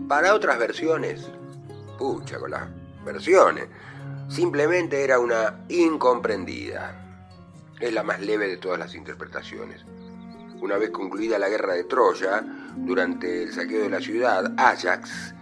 Para 0.08 0.34
otras 0.34 0.58
versiones, 0.58 1.28
pucha 1.98 2.38
con 2.38 2.52
las 2.52 2.68
versiones, 3.04 3.66
simplemente 4.28 5.02
era 5.02 5.18
una 5.18 5.64
incomprendida. 5.68 6.96
Es 7.80 7.92
la 7.92 8.02
más 8.02 8.20
leve 8.20 8.46
de 8.46 8.56
todas 8.56 8.78
las 8.78 8.94
interpretaciones. 8.94 9.84
Una 10.60 10.76
vez 10.76 10.90
concluida 10.90 11.38
la 11.38 11.48
guerra 11.48 11.74
de 11.74 11.84
Troya, 11.84 12.44
durante 12.76 13.42
el 13.42 13.52
saqueo 13.52 13.82
de 13.82 13.90
la 13.90 14.00
ciudad, 14.00 14.52
Ajax 14.58 15.34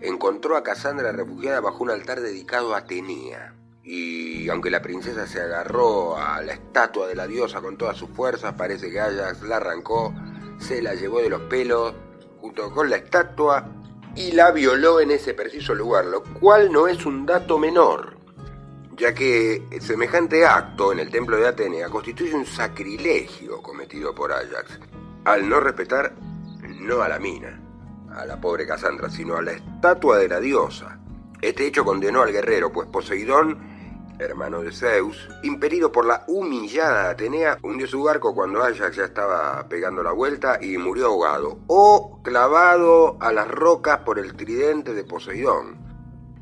encontró 0.00 0.56
a 0.56 0.62
Casandra 0.62 1.12
refugiada 1.12 1.60
bajo 1.60 1.82
un 1.82 1.90
altar 1.90 2.20
dedicado 2.20 2.74
a 2.74 2.78
Atenea. 2.78 3.54
Y 3.84 4.48
aunque 4.48 4.70
la 4.70 4.80
princesa 4.80 5.26
se 5.26 5.40
agarró 5.40 6.16
a 6.16 6.40
la 6.40 6.54
estatua 6.54 7.06
de 7.06 7.14
la 7.14 7.26
diosa 7.26 7.60
con 7.60 7.76
todas 7.76 7.96
sus 7.96 8.08
fuerzas, 8.10 8.54
parece 8.54 8.90
que 8.90 9.00
Ajax 9.00 9.42
la 9.42 9.56
arrancó 9.56 10.14
se 10.58 10.82
la 10.82 10.94
llevó 10.94 11.20
de 11.20 11.28
los 11.28 11.42
pelos 11.42 11.94
junto 12.40 12.70
con 12.72 12.88
la 12.88 12.96
estatua 12.96 13.66
y 14.14 14.32
la 14.32 14.50
violó 14.50 15.00
en 15.00 15.10
ese 15.10 15.34
preciso 15.34 15.74
lugar, 15.74 16.06
lo 16.06 16.22
cual 16.22 16.72
no 16.72 16.86
es 16.86 17.04
un 17.04 17.26
dato 17.26 17.58
menor, 17.58 18.16
ya 18.96 19.12
que 19.12 19.66
semejante 19.80 20.46
acto 20.46 20.92
en 20.92 21.00
el 21.00 21.10
templo 21.10 21.36
de 21.36 21.48
Atenea 21.48 21.88
constituye 21.88 22.34
un 22.34 22.46
sacrilegio 22.46 23.60
cometido 23.60 24.14
por 24.14 24.32
Ajax, 24.32 24.78
al 25.24 25.48
no 25.48 25.60
respetar 25.60 26.14
no 26.80 27.02
a 27.02 27.08
la 27.08 27.18
mina, 27.18 27.60
a 28.14 28.24
la 28.24 28.40
pobre 28.40 28.66
Casandra, 28.66 29.10
sino 29.10 29.36
a 29.36 29.42
la 29.42 29.52
estatua 29.52 30.18
de 30.18 30.28
la 30.28 30.38
diosa. 30.38 30.98
Este 31.40 31.66
hecho 31.66 31.84
condenó 31.84 32.22
al 32.22 32.32
guerrero, 32.32 32.72
pues 32.72 32.88
Poseidón 32.88 33.73
hermano 34.18 34.62
de 34.62 34.72
Zeus, 34.72 35.28
impedido 35.42 35.90
por 35.92 36.06
la 36.06 36.24
humillada 36.28 37.10
Atenea, 37.10 37.58
hundió 37.62 37.86
su 37.86 38.02
barco 38.02 38.34
cuando 38.34 38.62
Ajax 38.62 38.96
ya 38.96 39.04
estaba 39.04 39.66
pegando 39.68 40.02
la 40.02 40.12
vuelta 40.12 40.58
y 40.60 40.78
murió 40.78 41.06
ahogado, 41.06 41.58
o 41.66 42.20
clavado 42.22 43.16
a 43.20 43.32
las 43.32 43.48
rocas 43.48 43.98
por 44.00 44.18
el 44.18 44.34
tridente 44.36 44.94
de 44.94 45.04
Poseidón. 45.04 45.76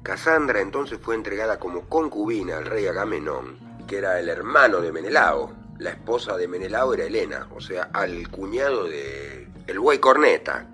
Casandra 0.03 0.61
entonces 0.61 0.99
fue 1.01 1.15
entregada 1.15 1.59
como 1.59 1.89
concubina 1.89 2.59
al 2.59 2.67
rey 2.67 2.87
Agamenón, 2.87 3.59
que 3.87 3.99
era 3.99 4.19
el 4.19 4.29
hermano 4.29 4.81
de 4.81 4.93
Menelao. 4.93 5.53
La 5.79 5.91
esposa 5.91 6.37
de 6.37 6.49
Menelao 6.49 6.95
era 6.95 7.05
Helena, 7.05 7.49
o 7.55 7.61
sea, 7.61 7.89
al 7.93 8.29
cuñado 8.29 8.85
de 8.85 9.49
el 9.67 9.79
buey 9.79 9.99
corneta. 9.99 10.69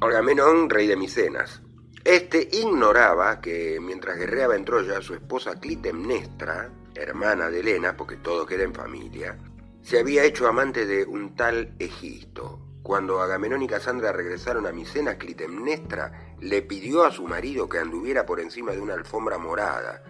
Agamenón, 0.00 0.68
rey 0.68 0.86
de 0.86 0.96
Micenas. 0.96 1.61
Este 2.04 2.48
ignoraba 2.50 3.40
que 3.40 3.78
mientras 3.80 4.18
guerreaba 4.18 4.56
en 4.56 4.64
Troya, 4.64 5.00
su 5.00 5.14
esposa 5.14 5.60
Clitemnestra, 5.60 6.68
hermana 6.96 7.48
de 7.48 7.60
Helena, 7.60 7.96
porque 7.96 8.16
todo 8.16 8.44
queda 8.44 8.64
en 8.64 8.74
familia, 8.74 9.38
se 9.82 10.00
había 10.00 10.24
hecho 10.24 10.48
amante 10.48 10.84
de 10.84 11.04
un 11.04 11.36
tal 11.36 11.76
Egisto. 11.78 12.58
Cuando 12.82 13.20
Agamenón 13.20 13.62
y 13.62 13.68
Casandra 13.68 14.10
regresaron 14.10 14.66
a 14.66 14.72
Micenas, 14.72 15.14
Clitemnestra 15.14 16.34
le 16.40 16.62
pidió 16.62 17.04
a 17.04 17.12
su 17.12 17.22
marido 17.28 17.68
que 17.68 17.78
anduviera 17.78 18.26
por 18.26 18.40
encima 18.40 18.72
de 18.72 18.80
una 18.80 18.94
alfombra 18.94 19.38
morada, 19.38 20.02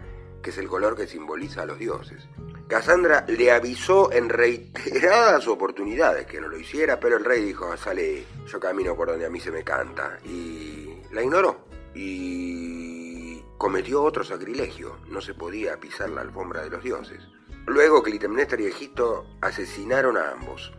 que 0.43 0.49
es 0.49 0.57
el 0.57 0.69
color 0.69 0.97
que 0.97 1.07
simboliza 1.07 1.61
a 1.61 1.67
los 1.67 1.79
dioses. 1.79 2.27
Casandra 2.69 3.27
le 3.29 3.53
avisó 3.53 4.11
en 4.11 4.31
reiteradas 4.31 5.47
oportunidades 5.47 6.27
que 6.27 6.41
no 6.41 6.49
lo 6.49 6.59
hiciera, 6.59 6.99
pero 6.99 7.19
el 7.19 7.25
rey 7.27 7.45
dijo, 7.45 7.77
sale, 7.77 8.25
yo 8.47 8.59
camino 8.59 8.97
por 8.97 9.09
donde 9.09 9.27
a 9.27 9.31
mí 9.31 9.41
se 9.41 9.51
me 9.51 9.63
canta, 9.63 10.19
y 10.25 10.89
la 11.13 11.23
ignoró 11.23 11.72
y 11.95 13.43
cometió 13.59 14.03
otro 14.03 14.25
sacrilegio, 14.25 14.99
no 15.09 15.21
se 15.21 15.35
podía 15.35 15.79
pisar 15.79 16.11
la 16.11 16.23
alfombra 16.23 16.63
de 16.63 16.71
los 16.71 16.83
dioses. 16.83 17.23
Luego 17.67 18.03
Clitemnestra 18.03 18.61
y 18.61 18.67
Egipto 18.67 19.25
asesinaron 19.41 20.17
a 20.17 20.33
ambos. 20.33 20.73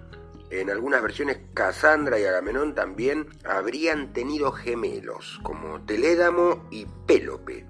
En 0.49 0.69
algunas 0.69 1.01
versiones, 1.01 1.39
Casandra 1.53 2.19
y 2.19 2.25
Agamenón 2.25 2.75
también 2.75 3.27
habrían 3.45 4.13
tenido 4.13 4.51
gemelos, 4.51 5.39
como 5.43 5.81
Telédamo 5.85 6.67
y 6.69 6.85
Pélope. 7.07 7.65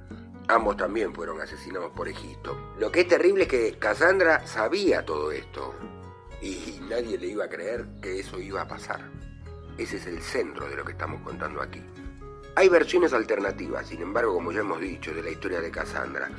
Ambos 0.47 0.77
también 0.77 1.13
fueron 1.13 1.39
asesinados 1.39 1.91
por 1.91 2.09
Egipto. 2.09 2.57
Lo 2.77 2.91
que 2.91 3.01
es 3.01 3.07
terrible 3.07 3.43
es 3.43 3.49
que 3.49 3.77
Casandra 3.77 4.45
sabía 4.45 5.05
todo 5.05 5.31
esto 5.31 5.73
y 6.41 6.79
nadie 6.89 7.17
le 7.17 7.27
iba 7.27 7.45
a 7.45 7.49
creer 7.49 7.85
que 8.01 8.19
eso 8.19 8.39
iba 8.39 8.61
a 8.61 8.67
pasar. 8.67 9.09
Ese 9.77 9.97
es 9.97 10.05
el 10.07 10.21
centro 10.21 10.67
de 10.67 10.75
lo 10.75 10.83
que 10.83 10.91
estamos 10.91 11.21
contando 11.21 11.61
aquí. 11.61 11.81
Hay 12.55 12.69
versiones 12.69 13.13
alternativas, 13.13 13.87
sin 13.87 14.01
embargo, 14.01 14.35
como 14.35 14.51
ya 14.51 14.59
hemos 14.59 14.79
dicho, 14.79 15.11
de 15.11 15.23
la 15.23 15.31
historia 15.31 15.59
de 15.59 15.71
Cassandra. 15.71 16.29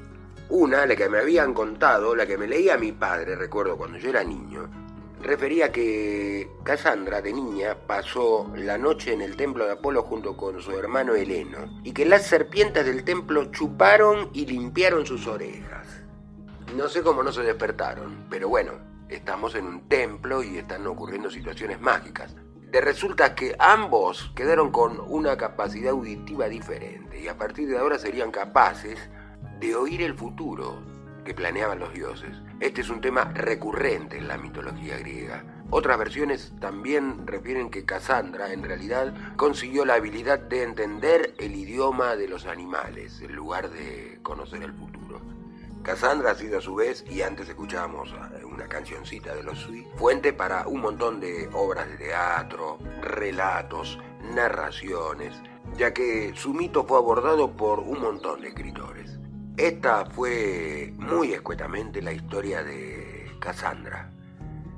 Una, 0.48 0.86
la 0.86 0.94
que 0.94 1.08
me 1.08 1.18
habían 1.18 1.52
contado, 1.52 2.14
la 2.14 2.24
que 2.24 2.38
me 2.38 2.46
leía 2.46 2.78
mi 2.78 2.92
padre, 2.92 3.34
recuerdo 3.34 3.76
cuando 3.76 3.98
yo 3.98 4.10
era 4.10 4.22
niño, 4.22 4.70
refería 5.20 5.72
que 5.72 6.48
Cassandra 6.62 7.20
de 7.20 7.32
niña 7.32 7.76
pasó 7.88 8.48
la 8.54 8.78
noche 8.78 9.12
en 9.12 9.22
el 9.22 9.34
templo 9.34 9.66
de 9.66 9.72
Apolo 9.72 10.02
junto 10.02 10.36
con 10.36 10.62
su 10.62 10.70
hermano 10.78 11.16
Heleno 11.16 11.80
y 11.82 11.92
que 11.92 12.04
las 12.04 12.26
serpientes 12.26 12.86
del 12.86 13.02
templo 13.02 13.50
chuparon 13.50 14.30
y 14.32 14.46
limpiaron 14.46 15.04
sus 15.04 15.26
orejas. 15.26 15.88
No 16.76 16.88
sé 16.88 17.02
cómo 17.02 17.24
no 17.24 17.32
se 17.32 17.42
despertaron, 17.42 18.26
pero 18.30 18.48
bueno, 18.48 18.74
estamos 19.08 19.56
en 19.56 19.66
un 19.66 19.88
templo 19.88 20.44
y 20.44 20.58
están 20.58 20.86
ocurriendo 20.86 21.28
situaciones 21.28 21.80
mágicas 21.80 22.36
resulta 22.80 23.34
que 23.34 23.54
ambos 23.58 24.32
quedaron 24.34 24.70
con 24.70 25.00
una 25.06 25.36
capacidad 25.36 25.90
auditiva 25.90 26.48
diferente 26.48 27.20
y 27.20 27.28
a 27.28 27.38
partir 27.38 27.68
de 27.68 27.78
ahora 27.78 27.98
serían 27.98 28.30
capaces 28.30 28.98
de 29.60 29.76
oír 29.76 30.02
el 30.02 30.14
futuro 30.14 30.82
que 31.24 31.34
planeaban 31.34 31.78
los 31.78 31.92
dioses. 31.92 32.36
Este 32.60 32.82
es 32.82 32.90
un 32.90 33.00
tema 33.00 33.24
recurrente 33.34 34.18
en 34.18 34.28
la 34.28 34.38
mitología 34.38 34.98
griega. 34.98 35.44
Otras 35.70 35.98
versiones 35.98 36.52
también 36.60 37.26
refieren 37.26 37.70
que 37.70 37.84
Cassandra 37.84 38.52
en 38.52 38.62
realidad 38.62 39.14
consiguió 39.36 39.84
la 39.84 39.94
habilidad 39.94 40.38
de 40.38 40.62
entender 40.62 41.34
el 41.38 41.56
idioma 41.56 42.16
de 42.16 42.28
los 42.28 42.46
animales 42.46 43.20
en 43.22 43.34
lugar 43.34 43.70
de 43.70 44.18
conocer 44.22 44.62
el 44.62 44.72
futuro. 44.72 45.03
Cassandra 45.84 46.30
ha 46.30 46.34
sido 46.34 46.58
a 46.58 46.62
su 46.62 46.74
vez, 46.74 47.04
y 47.10 47.20
antes 47.20 47.46
escuchábamos 47.46 48.08
eh, 48.10 48.42
una 48.42 48.66
cancioncita 48.66 49.34
de 49.34 49.42
los 49.42 49.58
Sui, 49.58 49.86
fuente 49.96 50.32
para 50.32 50.66
un 50.66 50.80
montón 50.80 51.20
de 51.20 51.46
obras 51.52 51.86
de 51.86 51.98
teatro, 51.98 52.78
relatos, 53.02 53.98
narraciones, 54.34 55.34
ya 55.76 55.92
que 55.92 56.32
su 56.34 56.54
mito 56.54 56.84
fue 56.84 56.96
abordado 56.96 57.52
por 57.52 57.80
un 57.80 58.00
montón 58.00 58.40
de 58.40 58.48
escritores. 58.48 59.18
Esta 59.58 60.06
fue 60.06 60.94
muy 60.96 61.34
escuetamente 61.34 62.00
la 62.00 62.12
historia 62.12 62.64
de 62.64 63.30
Cassandra, 63.38 64.10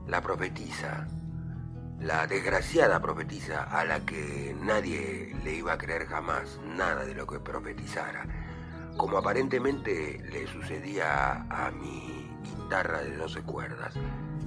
la 0.09 0.21
profetisa, 0.21 1.07
la 2.01 2.27
desgraciada 2.27 3.01
profetisa 3.01 3.63
a 3.63 3.85
la 3.85 4.05
que 4.05 4.57
nadie 4.61 5.37
le 5.45 5.55
iba 5.55 5.73
a 5.75 5.79
creer 5.79 6.07
jamás 6.07 6.59
nada 6.65 7.05
de 7.05 7.15
lo 7.15 7.29
que 7.29 7.39
profetizara 7.39 8.27
como 8.97 9.19
aparentemente 9.19 10.19
le 10.31 10.47
sucedía 10.47 11.47
a 11.51 11.71
mi 11.71 12.29
guitarra 12.43 13.03
de 13.03 13.17
12 13.17 13.43
cuerdas, 13.43 13.95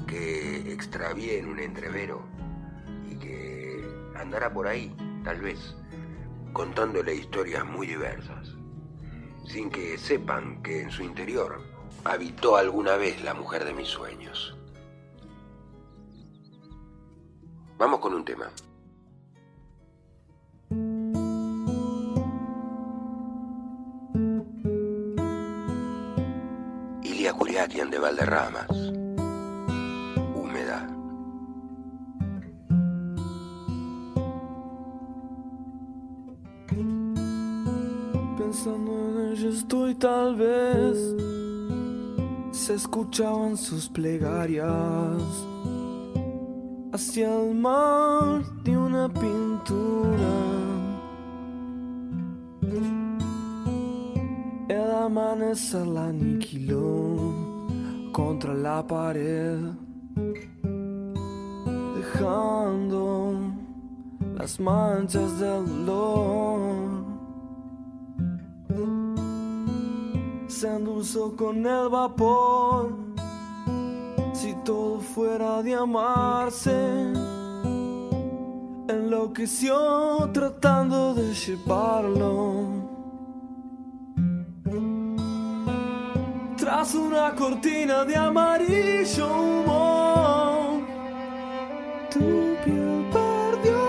que 0.07 0.73
extravié 0.73 1.39
en 1.39 1.49
un 1.49 1.59
entrevero 1.59 2.23
y 3.09 3.15
que 3.15 4.11
andará 4.15 4.51
por 4.51 4.67
ahí, 4.67 4.95
tal 5.23 5.41
vez, 5.41 5.75
contándole 6.53 7.15
historias 7.15 7.65
muy 7.65 7.87
diversas, 7.87 8.55
sin 9.45 9.69
que 9.69 9.97
sepan 9.97 10.61
que 10.63 10.81
en 10.81 10.91
su 10.91 11.03
interior 11.03 11.61
habitó 12.03 12.55
alguna 12.55 12.95
vez 12.95 13.23
la 13.23 13.33
mujer 13.33 13.65
de 13.65 13.73
mis 13.73 13.87
sueños. 13.87 14.55
Vamos 17.77 17.99
con 17.99 18.13
un 18.13 18.25
tema. 18.25 18.49
Curiatian 27.39 27.89
de 27.89 27.99
Valderramas. 27.99 28.67
Húmeda. 30.35 30.87
Pensando 38.37 38.91
en 38.91 39.31
ella 39.31 39.49
estoy 39.49 39.95
tal 39.95 40.35
vez. 40.35 41.15
Se 42.51 42.73
escuchaban 42.73 43.55
sus 43.55 43.87
plegarias 43.87 45.23
hacia 46.91 47.41
el 47.41 47.55
mar 47.55 48.43
de 48.63 48.77
una 48.77 49.07
pintura 49.07 50.78
amanecer 55.09 55.87
la 55.87 56.09
aniquiló 56.09 57.33
contra 58.11 58.53
la 58.53 58.85
pared, 58.85 59.57
dejando 61.95 63.33
las 64.37 64.59
manchas 64.59 65.39
del 65.39 65.65
dolor. 65.85 66.69
Se 70.47 70.67
endulzó 70.67 71.35
con 71.35 71.65
el 71.65 71.89
vapor, 71.89 72.93
si 74.33 74.53
todo 74.63 74.99
fuera 74.99 75.63
de 75.63 75.73
amarse. 75.73 77.13
Enloqueció 78.87 80.29
tratando 80.33 81.15
de 81.15 81.33
llevarlo 81.33 82.78
tras 86.69 86.93
una 86.93 87.33
cortina 87.33 88.05
de 88.05 88.15
amarillo 88.15 89.25
humo, 89.25 90.81
tu 92.11 92.55
piel 92.63 93.05
perdió. 93.11 93.81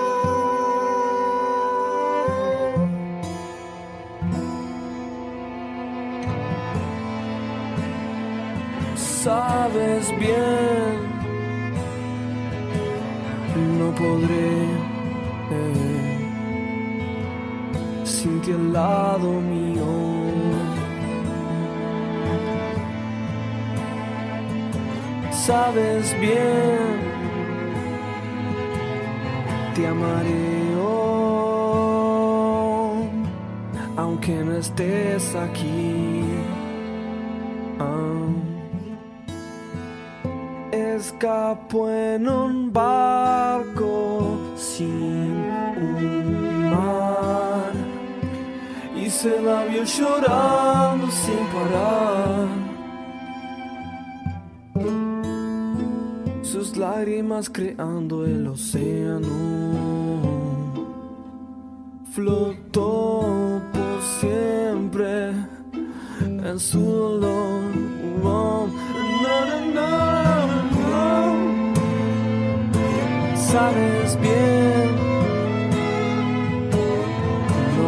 Sabes 8.97 10.09
bien 10.19 11.01
no 13.79 13.95
podré 13.95 14.55
sin 18.05 18.41
ti 18.41 18.53
al 18.53 18.73
lado 18.73 19.33
mío. 19.53 19.70
Sabes 25.47 26.15
bien, 26.21 27.01
te 29.75 29.87
amaré 29.87 30.61
aunque 33.97 34.33
no 34.45 34.53
estés 34.57 35.35
aquí. 35.35 36.25
Ah. 37.79 38.29
Escapo 40.73 41.89
en 41.91 42.29
un 42.29 42.73
barco 42.73 44.39
sin 44.57 45.45
un 45.77 46.71
mar 46.71 47.73
y 48.95 49.09
se 49.09 49.41
la 49.41 49.65
vio 49.65 49.85
llorando 49.85 51.11
sin 51.11 51.47
parar. 51.55 52.60
Lágrimas 56.77 57.51
creando 57.51 58.25
el 58.25 58.47
océano 58.47 59.29
flotó 62.13 63.61
por 63.73 64.03
siempre 64.21 65.33
en 66.21 66.59
su 66.59 66.81
dolor. 66.81 67.63
No, 68.23 68.67
no, 69.23 69.37
no, 69.75 69.91
no. 70.91 71.07
Sabes 73.37 74.19
bien, 74.21 74.91
no 77.77 77.87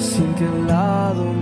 sin 0.00 0.34
que 0.34 0.44
al 0.44 0.66
lado 0.66 1.35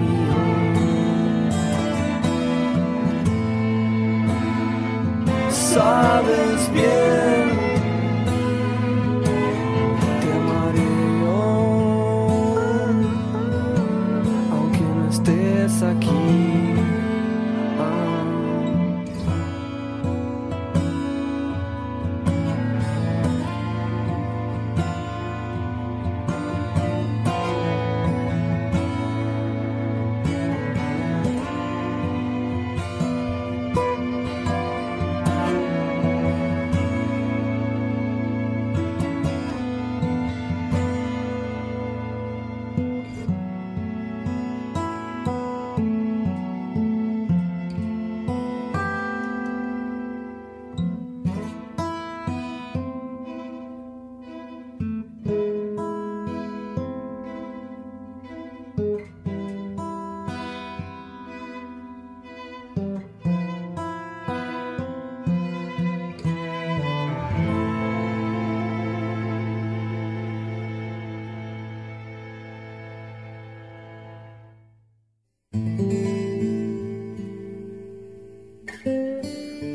Sabes 5.74 6.70
bien. 6.72 7.33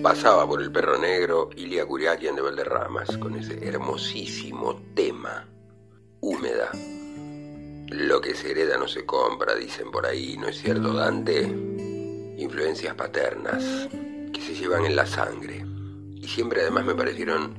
Pasaba 0.10 0.48
por 0.48 0.60
el 0.60 0.72
perro 0.72 0.98
negro 0.98 1.52
Ilia 1.56 1.86
Curiaquian 1.86 2.36
de 2.36 2.42
Valderramas 2.42 3.16
con 3.18 3.36
ese 3.36 3.64
hermosísimo 3.64 4.82
tema, 4.96 5.48
húmeda. 6.20 6.72
Lo 7.90 8.20
que 8.20 8.34
se 8.34 8.50
hereda 8.50 8.76
no 8.80 8.88
se 8.88 9.06
compra, 9.06 9.54
dicen 9.54 9.92
por 9.92 10.08
ahí, 10.08 10.36
¿no 10.36 10.48
es 10.48 10.60
cierto, 10.64 10.94
Dante? 10.94 11.44
Influencias 11.44 12.96
paternas 12.96 13.64
que 14.34 14.42
se 14.42 14.56
llevan 14.56 14.86
en 14.86 14.96
la 14.96 15.06
sangre. 15.06 15.64
Y 16.16 16.28
siempre 16.28 16.62
además 16.62 16.86
me 16.86 16.96
parecieron 16.96 17.54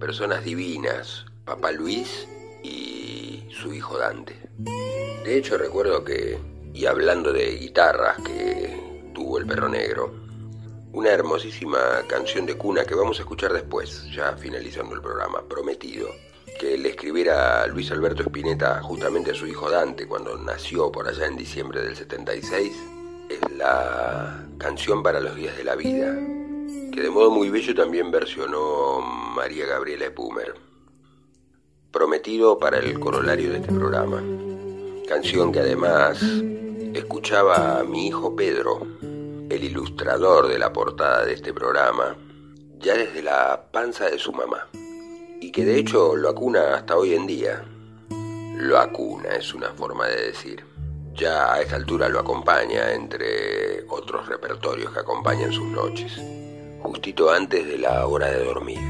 personas 0.00 0.42
divinas, 0.42 1.26
papá 1.44 1.70
Luis 1.70 2.26
y 2.62 3.46
su 3.50 3.74
hijo 3.74 3.98
Dante. 3.98 4.40
De 4.56 5.36
hecho 5.36 5.58
recuerdo 5.58 6.02
que, 6.02 6.38
y 6.72 6.86
hablando 6.86 7.30
de 7.30 7.56
guitarras 7.56 8.16
que 8.22 9.10
tuvo 9.12 9.36
el 9.36 9.44
perro 9.44 9.68
negro, 9.68 10.23
una 10.94 11.10
hermosísima 11.10 12.04
canción 12.06 12.46
de 12.46 12.56
cuna 12.56 12.84
que 12.84 12.94
vamos 12.94 13.18
a 13.18 13.22
escuchar 13.22 13.52
después, 13.52 14.08
ya 14.12 14.36
finalizando 14.36 14.94
el 14.94 15.02
programa, 15.02 15.42
prometido, 15.42 16.08
que 16.60 16.78
le 16.78 16.90
escribiera 16.90 17.66
Luis 17.66 17.90
Alberto 17.90 18.22
Spinetta 18.22 18.80
justamente 18.80 19.32
a 19.32 19.34
su 19.34 19.48
hijo 19.48 19.68
Dante 19.68 20.06
cuando 20.06 20.38
nació 20.38 20.92
por 20.92 21.08
allá 21.08 21.26
en 21.26 21.36
diciembre 21.36 21.82
del 21.82 21.96
76, 21.96 22.72
es 23.28 23.52
la 23.56 24.46
canción 24.56 25.02
para 25.02 25.18
los 25.18 25.34
días 25.34 25.56
de 25.56 25.64
la 25.64 25.74
vida, 25.74 26.16
que 26.92 27.00
de 27.00 27.10
modo 27.10 27.32
muy 27.32 27.50
bello 27.50 27.74
también 27.74 28.12
versionó 28.12 29.00
María 29.00 29.66
Gabriela 29.66 30.06
Epumer. 30.06 30.54
Prometido 31.90 32.56
para 32.60 32.78
el 32.78 33.00
corolario 33.00 33.50
de 33.50 33.58
este 33.58 33.72
programa. 33.72 34.22
Canción 35.08 35.50
que 35.50 35.58
además 35.58 36.22
escuchaba 36.94 37.80
a 37.80 37.84
mi 37.84 38.06
hijo 38.06 38.36
Pedro, 38.36 38.93
el 39.54 39.64
ilustrador 39.64 40.48
de 40.48 40.58
la 40.58 40.72
portada 40.72 41.24
de 41.24 41.34
este 41.34 41.52
programa, 41.52 42.16
ya 42.78 42.94
desde 42.94 43.22
la 43.22 43.68
panza 43.70 44.06
de 44.06 44.18
su 44.18 44.32
mamá, 44.32 44.68
y 45.40 45.52
que 45.52 45.64
de 45.64 45.78
hecho 45.78 46.16
lo 46.16 46.28
acuna 46.28 46.74
hasta 46.74 46.96
hoy 46.96 47.14
en 47.14 47.26
día. 47.26 47.64
Lo 48.56 48.78
acuna 48.78 49.30
es 49.36 49.54
una 49.54 49.70
forma 49.70 50.06
de 50.08 50.26
decir. 50.26 50.64
Ya 51.14 51.52
a 51.52 51.60
esta 51.60 51.76
altura 51.76 52.08
lo 52.08 52.18
acompaña 52.18 52.92
entre 52.92 53.84
otros 53.88 54.26
repertorios 54.26 54.92
que 54.92 55.00
acompañan 55.00 55.52
sus 55.52 55.66
noches, 55.66 56.20
justito 56.82 57.30
antes 57.30 57.66
de 57.66 57.78
la 57.78 58.06
hora 58.06 58.30
de 58.30 58.44
dormir. 58.44 58.80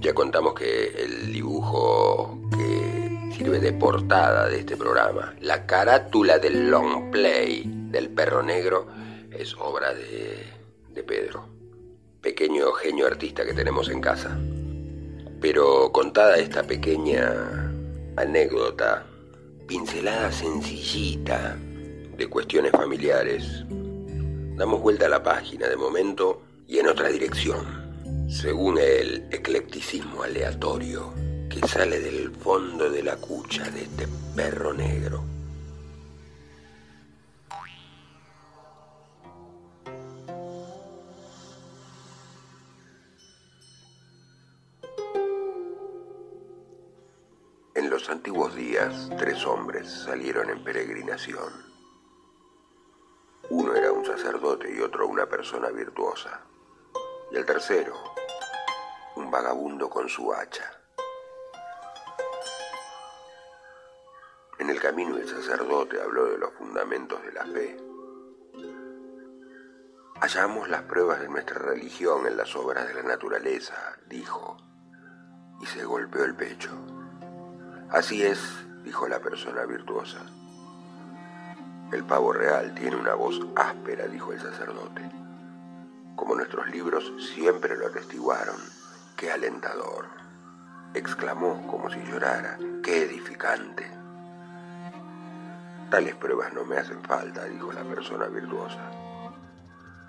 Ya 0.00 0.14
contamos 0.14 0.54
que 0.54 0.94
el 1.02 1.32
dibujo 1.32 2.38
que 2.56 3.32
sirve 3.36 3.58
de 3.58 3.72
portada 3.72 4.48
de 4.48 4.60
este 4.60 4.76
programa, 4.76 5.34
la 5.40 5.66
carátula 5.66 6.38
del 6.38 6.70
long 6.70 7.10
play 7.10 7.64
del 7.66 8.10
perro 8.10 8.42
negro, 8.42 8.86
es 9.38 9.54
obra 9.58 9.94
de, 9.94 11.02
Pedro, 11.02 11.46
pequeño 12.20 12.72
genio 12.72 13.06
artista 13.06 13.44
que 13.44 13.52
tenemos 13.52 13.88
en 13.88 14.00
casa. 14.00 14.38
Pero 15.40 15.92
contada 15.92 16.38
esta 16.38 16.62
pequeña 16.62 17.72
anécdota, 18.16 19.04
pincelada 19.66 20.32
sencillita 20.32 21.56
de 22.16 22.26
cuestiones 22.28 22.72
familiares, 22.72 23.64
damos 24.56 24.80
vuelta 24.80 25.06
a 25.06 25.10
la 25.10 25.22
página 25.22 25.68
de 25.68 25.76
momento 25.76 26.42
y 26.66 26.78
en 26.78 26.88
otra 26.88 27.08
dirección, 27.08 28.30
según 28.30 28.78
el 28.78 29.26
eclecticismo 29.30 30.22
aleatorio 30.22 31.12
que 31.50 31.66
sale 31.66 32.00
del 32.00 32.30
fondo 32.30 32.90
de 32.90 33.02
la 33.02 33.16
cucha 33.16 33.68
de 33.70 33.82
este 33.82 34.08
perro 34.34 34.72
negro. 34.72 35.33
Los 47.94 48.10
antiguos 48.10 48.56
días, 48.56 49.08
tres 49.16 49.46
hombres 49.46 49.88
salieron 49.88 50.50
en 50.50 50.64
peregrinación. 50.64 51.52
Uno 53.50 53.72
era 53.72 53.92
un 53.92 54.04
sacerdote 54.04 54.74
y 54.74 54.80
otro 54.80 55.06
una 55.06 55.26
persona 55.26 55.68
virtuosa. 55.68 56.40
Y 57.30 57.36
el 57.36 57.46
tercero, 57.46 57.94
un 59.14 59.30
vagabundo 59.30 59.88
con 59.88 60.08
su 60.08 60.32
hacha. 60.32 60.68
En 64.58 64.70
el 64.70 64.80
camino 64.80 65.16
el 65.16 65.28
sacerdote 65.28 66.02
habló 66.02 66.24
de 66.24 66.38
los 66.38 66.52
fundamentos 66.54 67.22
de 67.22 67.32
la 67.32 67.44
fe. 67.46 67.76
Hallamos 70.20 70.68
las 70.68 70.82
pruebas 70.82 71.20
de 71.20 71.28
nuestra 71.28 71.60
religión 71.60 72.26
en 72.26 72.36
las 72.36 72.56
obras 72.56 72.88
de 72.88 72.94
la 72.94 73.04
naturaleza, 73.04 73.96
dijo, 74.08 74.56
y 75.60 75.66
se 75.66 75.84
golpeó 75.84 76.24
el 76.24 76.34
pecho. 76.34 76.93
Así 77.94 78.24
es, 78.24 78.40
dijo 78.82 79.06
la 79.06 79.20
persona 79.20 79.64
virtuosa. 79.66 80.18
El 81.92 82.02
pavo 82.02 82.32
real 82.32 82.74
tiene 82.74 82.96
una 82.96 83.14
voz 83.14 83.40
áspera, 83.54 84.08
dijo 84.08 84.32
el 84.32 84.40
sacerdote. 84.40 85.08
Como 86.16 86.34
nuestros 86.34 86.68
libros 86.70 87.12
siempre 87.32 87.76
lo 87.76 87.86
atestiguaron. 87.86 88.56
¡Qué 89.16 89.30
alentador! 89.30 90.08
exclamó 90.92 91.64
como 91.68 91.88
si 91.88 92.02
llorara. 92.02 92.58
¡Qué 92.82 93.04
edificante! 93.04 93.88
Tales 95.88 96.16
pruebas 96.16 96.52
no 96.52 96.64
me 96.64 96.78
hacen 96.78 97.00
falta, 97.04 97.44
dijo 97.44 97.72
la 97.72 97.84
persona 97.84 98.26
virtuosa. 98.26 98.90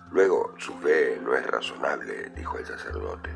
Luego, 0.10 0.56
su 0.58 0.74
fe 0.80 1.22
no 1.24 1.36
es 1.36 1.46
razonable, 1.46 2.32
dijo 2.36 2.58
el 2.58 2.66
sacerdote. 2.66 3.30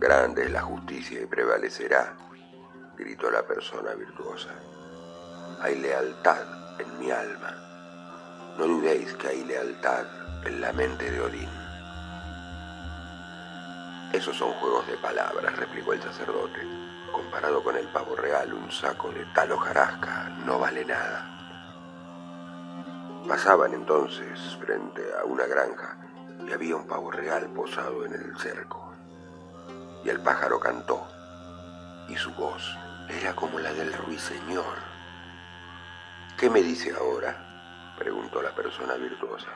Grande 0.00 0.46
es 0.46 0.50
la 0.50 0.62
justicia 0.62 1.22
y 1.22 1.26
prevalecerá, 1.26 2.16
gritó 2.96 3.30
la 3.30 3.42
persona 3.42 3.94
virtuosa. 3.94 4.50
Hay 5.60 5.78
lealtad 5.78 6.42
en 6.78 6.98
mi 6.98 7.10
alma. 7.10 7.56
No 8.58 8.66
dudéis 8.66 9.12
que 9.14 9.28
hay 9.28 9.44
lealtad 9.44 10.06
en 10.44 10.60
la 10.60 10.72
mente 10.72 11.10
de 11.10 11.20
Odín. 11.20 11.48
Esos 14.12 14.36
son 14.36 14.52
juegos 14.52 14.86
de 14.86 14.96
palabras, 14.98 15.56
replicó 15.56 15.94
el 15.94 16.02
sacerdote. 16.02 16.60
Comparado 17.12 17.62
con 17.62 17.76
el 17.76 17.88
pavo 17.88 18.14
real, 18.14 18.52
un 18.52 18.70
saco 18.70 19.10
de 19.10 19.24
tal 19.34 19.52
hojarasca 19.52 20.28
no 20.44 20.58
vale 20.58 20.84
nada. 20.84 21.28
Pasaban 23.26 23.72
entonces 23.72 24.38
frente 24.60 25.02
a 25.18 25.24
una 25.24 25.46
granja 25.46 25.96
y 26.46 26.52
había 26.52 26.76
un 26.76 26.86
pavo 26.86 27.10
real 27.10 27.46
posado 27.54 28.04
en 28.04 28.14
el 28.14 28.36
cerco. 28.38 28.92
Y 30.04 30.10
el 30.10 30.20
pájaro 30.20 30.58
cantó, 30.58 31.06
y 32.12 32.16
su 32.16 32.30
voz 32.34 32.76
era 33.08 33.34
como 33.34 33.58
la 33.58 33.72
del 33.72 33.92
ruiseñor. 33.94 34.76
¿Qué 36.36 36.50
me 36.50 36.62
dice 36.62 36.92
ahora? 36.92 37.94
preguntó 37.98 38.42
la 38.42 38.54
persona 38.54 38.94
virtuosa. 38.94 39.48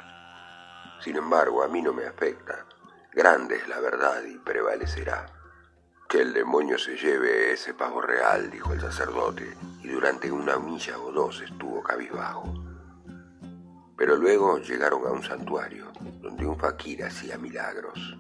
Sin 1.01 1.16
embargo, 1.16 1.62
a 1.62 1.69
mí 1.69 1.83
no 1.83 1.92
me 1.92 2.07
afecta. 2.07 2.64
Grande 3.12 3.57
es 3.57 3.69
la 3.69 3.79
verdad 3.81 4.23
y 4.25 4.38
prevalecerá. 4.38 5.27
Que 6.09 6.23
el 6.23 6.33
demonio 6.33 6.79
se 6.79 6.97
lleve 6.97 7.53
ese 7.53 7.75
pavo 7.75 8.01
real, 8.01 8.51
dijo 8.51 8.73
el 8.73 8.81
sacerdote, 8.81 9.55
y 9.83 9.88
durante 9.88 10.31
una 10.31 10.57
milla 10.59 10.99
o 10.99 11.12
dos 11.12 11.42
estuvo 11.42 11.83
cabizbajo. 11.83 12.55
Pero 13.99 14.16
luego 14.16 14.59
llegaron 14.61 15.07
a 15.07 15.11
un 15.11 15.23
santuario, 15.23 15.92
donde 16.23 16.47
un 16.47 16.59
faquir 16.59 17.05
hacía 17.05 17.37
milagros. 17.37 18.16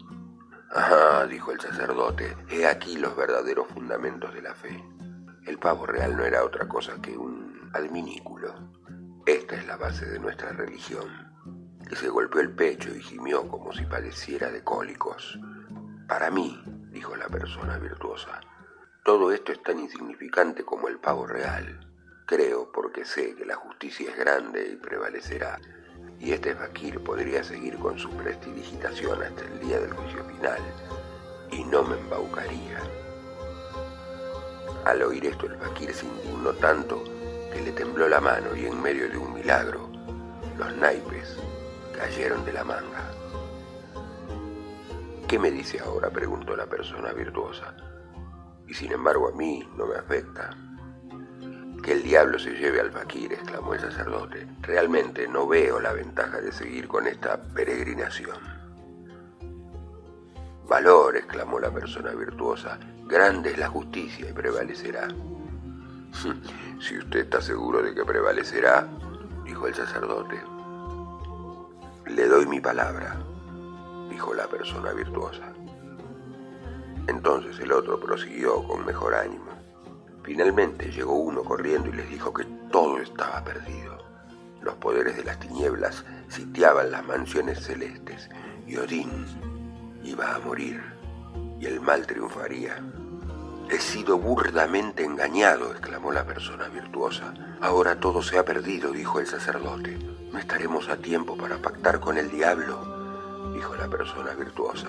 Dijo 1.30 1.52
el 1.52 1.60
sacerdote, 1.60 2.36
he 2.50 2.66
aquí 2.66 2.96
los 2.96 3.16
verdaderos 3.16 3.66
fundamentos 3.68 4.32
de 4.34 4.42
la 4.42 4.54
fe. 4.54 4.84
El 5.46 5.58
pavo 5.58 5.86
real 5.86 6.16
no 6.16 6.24
era 6.24 6.44
otra 6.44 6.68
cosa 6.68 7.00
que 7.00 7.16
un 7.16 7.70
adminículo. 7.72 8.54
Esta 9.24 9.56
es 9.56 9.66
la 9.66 9.76
base 9.76 10.06
de 10.06 10.18
nuestra 10.18 10.52
religión. 10.52 11.08
Y 11.90 11.96
se 11.96 12.08
golpeó 12.08 12.42
el 12.42 12.54
pecho 12.54 12.94
y 12.94 13.00
gimió 13.00 13.48
como 13.48 13.72
si 13.72 13.84
padeciera 13.86 14.50
de 14.50 14.62
cólicos. 14.62 15.38
Para 16.06 16.30
mí, 16.30 16.62
dijo 16.90 17.16
la 17.16 17.28
persona 17.28 17.78
virtuosa, 17.78 18.40
todo 19.02 19.32
esto 19.32 19.52
es 19.52 19.62
tan 19.62 19.78
insignificante 19.78 20.62
como 20.62 20.88
el 20.88 20.98
pavo 20.98 21.26
real. 21.26 21.80
Creo 22.26 22.70
porque 22.70 23.04
sé 23.04 23.34
que 23.34 23.46
la 23.46 23.56
justicia 23.56 24.10
es 24.10 24.16
grande 24.16 24.72
y 24.72 24.76
prevalecerá. 24.76 25.58
Y 26.20 26.32
este 26.32 26.54
fakir 26.54 27.00
podría 27.00 27.44
seguir 27.44 27.76
con 27.76 27.98
su 27.98 28.08
prestidigitación 28.10 29.22
hasta 29.22 29.44
el 29.44 29.60
día 29.60 29.80
del 29.80 29.92
juicio 29.92 30.24
final 30.24 30.58
y 31.50 31.64
no 31.64 31.82
me 31.82 31.96
embaucaría. 31.96 32.80
Al 34.84 35.02
oír 35.02 35.26
esto 35.26 35.46
el 35.46 35.56
fakir 35.56 35.92
se 35.92 36.06
indignó 36.06 36.52
tanto 36.54 37.02
que 37.52 37.60
le 37.60 37.72
tembló 37.72 38.08
la 38.08 38.20
mano 38.20 38.54
y 38.56 38.66
en 38.66 38.80
medio 38.80 39.08
de 39.08 39.18
un 39.18 39.34
milagro 39.34 39.88
los 40.58 40.76
naipes 40.76 41.36
cayeron 41.96 42.44
de 42.44 42.52
la 42.52 42.64
manga. 42.64 43.10
¿Qué 45.28 45.38
me 45.38 45.50
dice 45.50 45.80
ahora? 45.80 46.08
preguntó 46.10 46.54
la 46.54 46.66
persona 46.66 47.12
virtuosa. 47.12 47.74
Y 48.68 48.74
sin 48.74 48.92
embargo 48.92 49.28
a 49.28 49.32
mí 49.32 49.68
no 49.76 49.86
me 49.86 49.96
afecta. 49.96 50.56
Que 51.86 51.92
el 51.92 52.02
diablo 52.02 52.36
se 52.36 52.50
lleve 52.50 52.80
al 52.80 52.90
fakir, 52.90 53.32
exclamó 53.32 53.74
el 53.74 53.80
sacerdote. 53.80 54.44
Realmente 54.60 55.28
no 55.28 55.46
veo 55.46 55.78
la 55.78 55.92
ventaja 55.92 56.40
de 56.40 56.50
seguir 56.50 56.88
con 56.88 57.06
esta 57.06 57.40
peregrinación. 57.40 58.36
Valor, 60.68 61.16
exclamó 61.16 61.60
la 61.60 61.70
persona 61.70 62.10
virtuosa, 62.10 62.80
grande 63.04 63.52
es 63.52 63.58
la 63.58 63.68
justicia 63.68 64.28
y 64.28 64.32
prevalecerá. 64.32 65.06
si 66.80 66.98
usted 66.98 67.20
está 67.20 67.40
seguro 67.40 67.80
de 67.80 67.94
que 67.94 68.04
prevalecerá, 68.04 68.88
dijo 69.44 69.68
el 69.68 69.74
sacerdote, 69.76 70.42
le 72.08 72.26
doy 72.26 72.46
mi 72.46 72.60
palabra, 72.60 73.16
dijo 74.10 74.34
la 74.34 74.48
persona 74.48 74.90
virtuosa. 74.90 75.52
Entonces 77.06 77.60
el 77.60 77.70
otro 77.70 78.00
prosiguió 78.00 78.64
con 78.64 78.84
mejor 78.84 79.14
ánimo. 79.14 79.45
Finalmente 80.26 80.90
llegó 80.90 81.14
uno 81.14 81.44
corriendo 81.44 81.88
y 81.88 81.92
les 81.92 82.10
dijo 82.10 82.32
que 82.34 82.44
todo 82.72 82.98
estaba 82.98 83.44
perdido. 83.44 83.96
Los 84.60 84.74
poderes 84.74 85.16
de 85.16 85.22
las 85.22 85.38
tinieblas 85.38 86.04
sitiaban 86.28 86.90
las 86.90 87.06
mansiones 87.06 87.64
celestes 87.64 88.28
y 88.66 88.76
Odín 88.76 89.08
iba 90.02 90.34
a 90.34 90.40
morir 90.40 90.82
y 91.60 91.66
el 91.66 91.80
mal 91.80 92.08
triunfaría. 92.08 92.82
He 93.70 93.78
sido 93.78 94.18
burdamente 94.18 95.04
engañado, 95.04 95.70
exclamó 95.70 96.10
la 96.10 96.24
persona 96.24 96.66
virtuosa. 96.68 97.32
Ahora 97.60 98.00
todo 98.00 98.20
se 98.20 98.36
ha 98.36 98.44
perdido, 98.44 98.90
dijo 98.90 99.20
el 99.20 99.28
sacerdote. 99.28 99.96
No 100.32 100.40
estaremos 100.40 100.88
a 100.88 100.96
tiempo 100.96 101.36
para 101.36 101.58
pactar 101.58 102.00
con 102.00 102.18
el 102.18 102.32
diablo, 102.32 103.52
dijo 103.54 103.76
la 103.76 103.88
persona 103.88 104.32
virtuosa. 104.34 104.88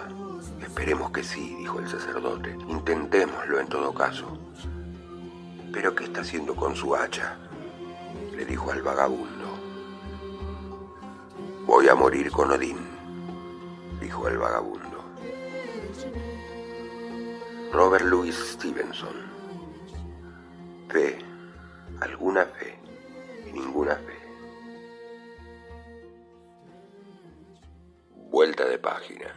Esperemos 0.63 1.11
que 1.11 1.23
sí, 1.23 1.55
dijo 1.59 1.79
el 1.79 1.87
sacerdote. 1.87 2.57
Intentémoslo 2.67 3.59
en 3.59 3.67
todo 3.67 3.93
caso. 3.93 4.46
¿Pero 5.71 5.95
qué 5.95 6.05
está 6.05 6.21
haciendo 6.21 6.55
con 6.55 6.75
su 6.75 6.95
hacha? 6.95 7.37
le 8.35 8.45
dijo 8.45 8.71
al 8.71 8.83
vagabundo. 8.83 9.47
Voy 11.65 11.87
a 11.87 11.95
morir 11.95 12.29
con 12.31 12.51
Odín, 12.51 12.77
dijo 13.99 14.27
el 14.27 14.37
vagabundo. 14.37 15.03
Robert 17.73 18.05
Louis 18.05 18.35
Stevenson. 18.35 19.15
Fe, 20.89 21.17
alguna 21.99 22.45
fe 22.45 22.77
ninguna 23.53 23.95
fe. 23.95 24.16
De 28.77 28.83
página. 28.83 29.33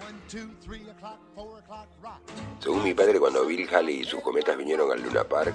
Según 2.59 2.85
mi 2.85 2.95
padre, 2.95 3.19
cuando 3.19 3.47
Bill 3.47 3.69
Haley 3.73 4.01
y 4.01 4.05
sus 4.05 4.21
cometas 4.21 4.57
vinieron 4.57 4.93
al 4.93 5.03
Luna 5.03 5.25
Park, 5.25 5.55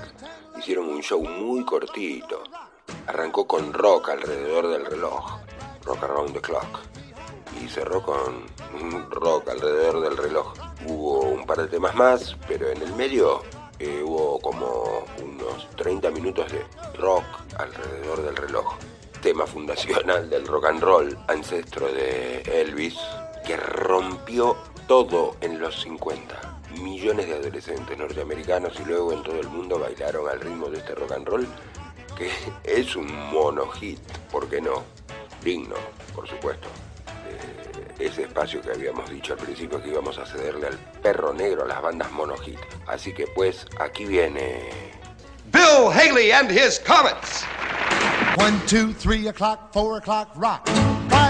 hicieron 0.58 0.90
un 0.90 1.02
show 1.02 1.22
muy 1.24 1.64
cortito. 1.66 2.44
Arrancó 3.08 3.48
con 3.48 3.74
rock 3.74 4.10
alrededor 4.10 4.68
del 4.70 4.86
reloj, 4.86 5.40
rock 5.84 6.04
around 6.04 6.34
the 6.34 6.42
clock, 6.42 6.80
y 7.62 7.68
cerró 7.68 8.02
con 8.02 8.46
rock 9.10 9.50
alrededor 9.50 10.02
del 10.02 10.18
reloj. 10.18 10.54
Hubo 10.88 11.22
un 11.22 11.46
par 11.46 11.58
de 11.58 11.68
temas 11.68 11.96
más, 11.96 12.36
pero 12.48 12.70
en 12.70 12.82
el 12.82 12.94
medio 12.94 13.44
eh, 13.80 14.02
hubo 14.04 14.40
como 14.40 15.06
unos 15.24 15.70
30 15.76 16.10
minutos 16.12 16.52
de 16.52 16.66
rock 16.98 17.26
alrededor 17.58 18.24
del 18.24 18.36
reloj. 18.36 18.78
Tema 19.22 19.46
fundacional 19.46 20.30
del 20.30 20.46
rock 20.46 20.66
and 20.66 20.82
roll, 20.82 21.18
ancestro 21.28 21.88
de 21.88 22.42
Elvis, 22.42 22.98
que 23.46 23.58
rompió 23.58 24.58
todo 24.88 25.36
en 25.42 25.60
los 25.60 25.82
50. 25.82 26.60
Millones 26.82 27.28
de 27.28 27.36
adolescentes 27.36 27.98
norteamericanos 27.98 28.80
y 28.80 28.86
luego 28.86 29.14
en 29.14 29.24
todo 29.24 29.40
el 29.40 29.48
mundo 29.48 29.80
bailaron 29.80 30.28
al 30.30 30.42
ritmo 30.42 30.68
de 30.68 30.80
este 30.80 30.96
rock 30.96 31.14
and 31.14 31.28
roll, 31.28 31.48
que 32.18 32.30
es 32.64 32.96
un 32.96 33.14
mono 33.32 33.68
hit, 33.68 34.00
¿por 34.32 34.50
qué 34.50 34.60
no? 34.60 34.84
Digno, 35.44 35.76
por 36.14 36.28
supuesto 36.28 36.68
ese 38.00 38.24
espacio 38.24 38.62
que 38.62 38.72
habíamos 38.72 39.10
dicho 39.10 39.34
al 39.34 39.40
principio 39.40 39.82
que 39.82 39.90
íbamos 39.90 40.18
a 40.18 40.26
cederle 40.26 40.68
al 40.68 40.78
perro 41.02 41.34
negro 41.34 41.64
a 41.64 41.68
las 41.68 41.82
bandas 41.82 42.12
monohit. 42.12 42.60
Así 42.88 43.14
que 43.14 43.28
pues 43.28 43.66
aquí 43.80 44.06
viene 44.06 44.70
Bill 45.52 45.92
Haley 45.92 46.32
and 46.32 46.52
his 46.52 46.80
Comets. 46.80 47.46
One, 48.38 48.60
two, 48.68 48.94
three 48.94 49.28
o'clock, 49.28 49.72
four 49.72 49.98
o'clock, 49.98 50.30
rock. 50.36 50.68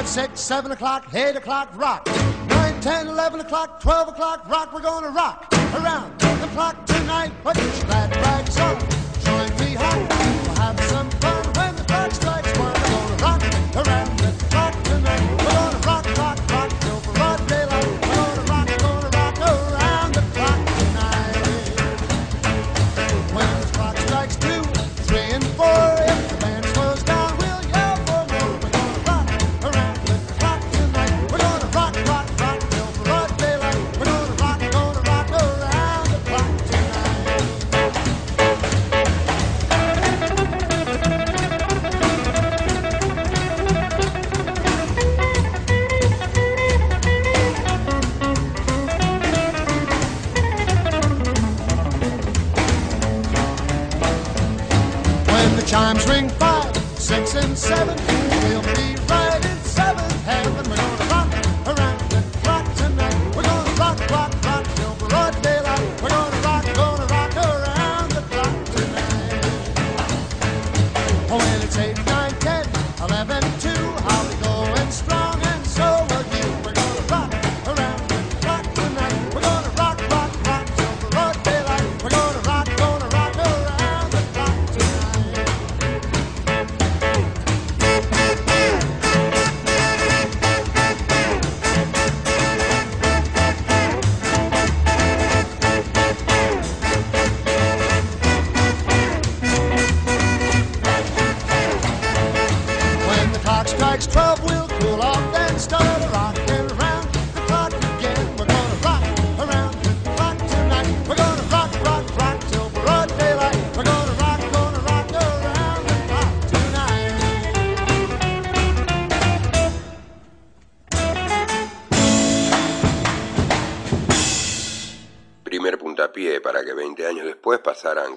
Five, 0.06 0.14
six, 0.14 0.39
seven 0.39 0.72
o'clock, 0.72 1.12
eight 1.16 1.36
o'clock, 1.36 1.68
rock. 1.74 2.06
Nine, 2.47 2.80
ten, 2.80 3.08
eleven 3.08 3.39
o'clock, 3.39 3.82
twelve 3.82 4.08
o'clock, 4.08 4.47
rock. 4.47 4.72
We're 4.72 4.82
gonna 4.82 5.10
rock 5.10 5.51
around 5.74 6.20
the 6.20 6.47
clock 6.53 6.86
tonight. 6.86 7.32
Put 7.43 7.58
your 7.58 7.72
glad 7.86 8.16
rags 8.18 8.60
on. 8.60 9.05
and 57.38 57.58
seven. 57.58 58.64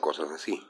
Cosas 0.09 0.31
así. 0.31 0.68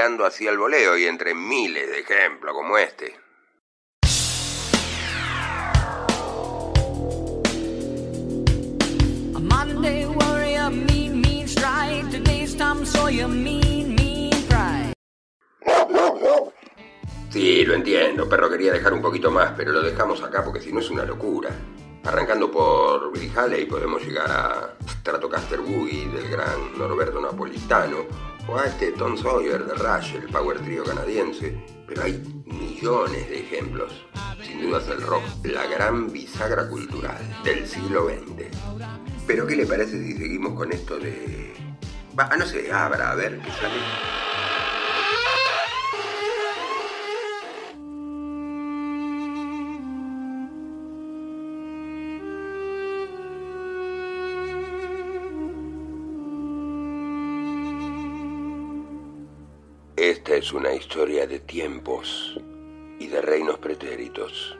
Tirando 0.00 0.24
hacia 0.24 0.50
el 0.50 0.56
voleo 0.56 0.96
y 0.96 1.04
entre 1.04 1.34
miles 1.34 1.86
de 1.90 2.00
ejemplos 2.00 2.54
como 2.54 2.78
este. 2.78 3.20
Sí, 17.28 17.64
lo 17.66 17.74
entiendo, 17.74 18.26
perro 18.26 18.48
quería 18.48 18.72
dejar 18.72 18.94
un 18.94 19.02
poquito 19.02 19.30
más, 19.30 19.52
pero 19.54 19.70
lo 19.70 19.82
dejamos 19.82 20.22
acá 20.22 20.42
porque 20.42 20.62
si 20.62 20.72
no 20.72 20.80
es 20.80 20.88
una 20.88 21.04
locura. 21.04 21.50
Arrancando 22.04 22.50
por 22.50 23.12
Billy 23.12 23.30
Haley 23.36 23.66
podemos 23.66 24.02
llegar 24.02 24.30
a 24.30 24.76
Stratocaster 25.00 25.60
Boogie 25.60 26.08
del 26.08 26.30
gran 26.30 26.78
Norberto 26.78 27.20
Napolitano 27.20 28.30
o 28.50 28.58
a 28.58 28.66
este 28.66 28.90
Tom 28.92 29.16
Sawyer 29.16 29.64
de 29.64 29.74
Rush, 29.74 30.16
el 30.16 30.28
power 30.28 30.58
trio 30.58 30.82
canadiense, 30.82 31.56
pero 31.86 32.02
hay 32.02 32.20
millones 32.46 33.28
de 33.28 33.40
ejemplos. 33.40 33.92
Sin 34.44 34.62
duda 34.62 34.78
es 34.78 34.88
el 34.88 35.02
rock 35.02 35.22
la 35.44 35.66
gran 35.66 36.10
bisagra 36.10 36.68
cultural 36.68 37.18
del 37.44 37.66
siglo 37.66 38.08
XX. 38.08 38.56
Pero 39.26 39.46
¿qué 39.46 39.54
le 39.54 39.66
parece 39.66 40.02
si 40.02 40.16
seguimos 40.16 40.54
con 40.54 40.72
esto 40.72 40.98
de... 40.98 41.54
Va, 42.18 42.28
no 42.36 42.44
sé, 42.44 42.72
abra, 42.72 43.12
a 43.12 43.14
ver 43.14 43.38
qué 43.38 43.50
sale. 43.52 44.29
Esta 60.00 60.34
es 60.34 60.54
una 60.54 60.72
historia 60.72 61.26
de 61.26 61.40
tiempos 61.40 62.34
y 62.98 63.08
de 63.08 63.20
reinos 63.20 63.58
pretéritos. 63.58 64.56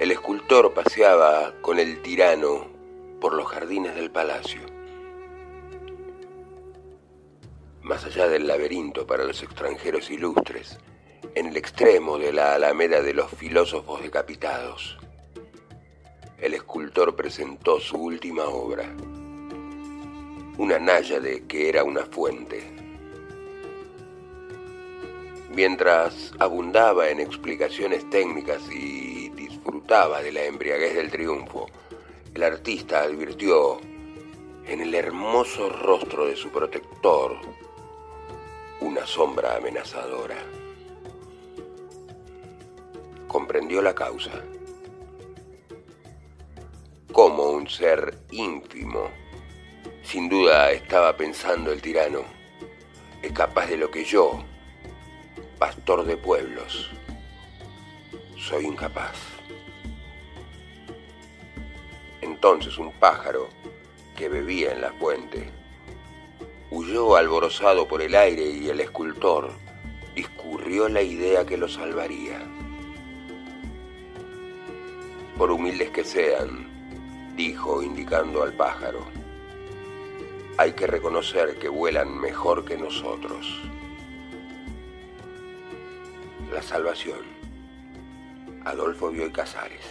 El 0.00 0.10
escultor 0.10 0.72
paseaba 0.72 1.52
con 1.60 1.78
el 1.78 2.00
tirano 2.00 2.68
por 3.20 3.34
los 3.34 3.46
jardines 3.46 3.94
del 3.94 4.10
palacio. 4.10 4.62
Más 7.82 8.06
allá 8.06 8.28
del 8.28 8.46
laberinto 8.46 9.06
para 9.06 9.24
los 9.24 9.42
extranjeros 9.42 10.10
ilustres, 10.10 10.78
en 11.34 11.48
el 11.48 11.58
extremo 11.58 12.16
de 12.16 12.32
la 12.32 12.54
alameda 12.54 13.02
de 13.02 13.12
los 13.12 13.30
filósofos 13.30 14.00
decapitados, 14.00 14.96
el 16.38 16.54
escultor 16.54 17.14
presentó 17.14 17.78
su 17.78 17.98
última 17.98 18.44
obra 18.44 18.90
una 20.58 20.78
náyade 20.78 21.44
que 21.46 21.68
era 21.68 21.84
una 21.84 22.04
fuente. 22.06 22.62
Mientras 25.54 26.32
abundaba 26.38 27.08
en 27.10 27.20
explicaciones 27.20 28.08
técnicas 28.10 28.62
y 28.70 29.28
disfrutaba 29.30 30.22
de 30.22 30.32
la 30.32 30.44
embriaguez 30.44 30.94
del 30.94 31.10
triunfo, 31.10 31.66
el 32.34 32.42
artista 32.42 33.02
advirtió 33.02 33.78
en 34.66 34.80
el 34.80 34.94
hermoso 34.94 35.68
rostro 35.68 36.26
de 36.26 36.36
su 36.36 36.50
protector 36.50 37.36
una 38.80 39.06
sombra 39.06 39.56
amenazadora. 39.56 40.36
Comprendió 43.28 43.82
la 43.82 43.94
causa. 43.94 44.42
Como 47.12 47.50
un 47.50 47.68
ser 47.68 48.18
ínfimo 48.30 49.25
sin 50.06 50.28
duda 50.28 50.70
estaba 50.70 51.16
pensando 51.16 51.72
el 51.72 51.82
tirano, 51.82 52.20
es 53.22 53.32
capaz 53.32 53.66
de 53.66 53.76
lo 53.76 53.90
que 53.90 54.04
yo, 54.04 54.44
pastor 55.58 56.04
de 56.04 56.16
pueblos, 56.16 56.90
soy 58.38 58.66
incapaz. 58.66 59.16
Entonces 62.20 62.78
un 62.78 62.92
pájaro 62.92 63.48
que 64.14 64.28
bebía 64.28 64.72
en 64.72 64.80
la 64.80 64.92
fuente 64.92 65.50
huyó 66.70 67.16
alborozado 67.16 67.88
por 67.88 68.00
el 68.00 68.14
aire 68.14 68.48
y 68.48 68.68
el 68.68 68.80
escultor 68.80 69.54
discurrió 70.14 70.88
la 70.88 71.02
idea 71.02 71.44
que 71.44 71.56
lo 71.56 71.68
salvaría. 71.68 72.38
Por 75.36 75.50
humildes 75.50 75.90
que 75.90 76.04
sean, 76.04 77.34
dijo 77.36 77.82
indicando 77.82 78.44
al 78.44 78.52
pájaro, 78.52 79.25
hay 80.58 80.72
que 80.72 80.86
reconocer 80.86 81.58
que 81.58 81.68
vuelan 81.68 82.18
mejor 82.18 82.64
que 82.64 82.76
nosotros. 82.76 83.60
La 86.52 86.62
salvación. 86.62 87.20
Adolfo 88.64 89.10
Bioy 89.10 89.30
Casares. 89.30 89.84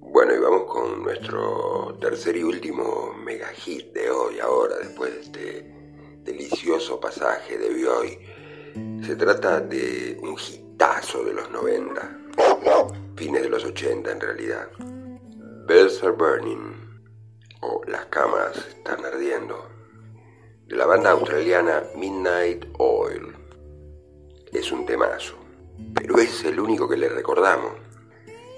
Bueno, 0.00 0.34
y 0.34 0.38
vamos 0.38 0.64
con 0.64 1.02
nuestro 1.02 1.96
tercer 2.00 2.36
y 2.36 2.42
último 2.42 3.14
mega 3.24 3.48
hit 3.48 3.92
de 3.92 4.10
hoy, 4.10 4.38
ahora, 4.40 4.76
después 4.78 5.14
de 5.14 5.20
este 5.20 5.74
delicioso 6.24 7.00
pasaje 7.00 7.56
de 7.58 7.70
Bioy 7.70 8.18
se 9.06 9.16
trata 9.16 9.60
de 9.60 10.18
un 10.20 10.36
hitazo 10.36 11.24
de 11.24 11.32
los 11.32 11.50
90, 11.50 12.18
fines 13.16 13.42
de 13.42 13.48
los 13.48 13.64
80 13.64 14.12
en 14.12 14.20
realidad. 14.20 14.68
Bells 15.66 16.02
are 16.02 16.12
burning, 16.12 16.74
o 17.62 17.80
Las 17.86 18.04
camas 18.06 18.54
están 18.58 19.02
ardiendo, 19.02 19.66
de 20.66 20.76
la 20.76 20.84
banda 20.84 21.12
australiana 21.12 21.84
Midnight 21.96 22.66
Oil. 22.78 23.34
Es 24.52 24.70
un 24.70 24.84
temazo, 24.84 25.36
pero 25.94 26.18
es 26.18 26.44
el 26.44 26.60
único 26.60 26.86
que 26.86 26.98
le 26.98 27.08
recordamos. 27.08 27.72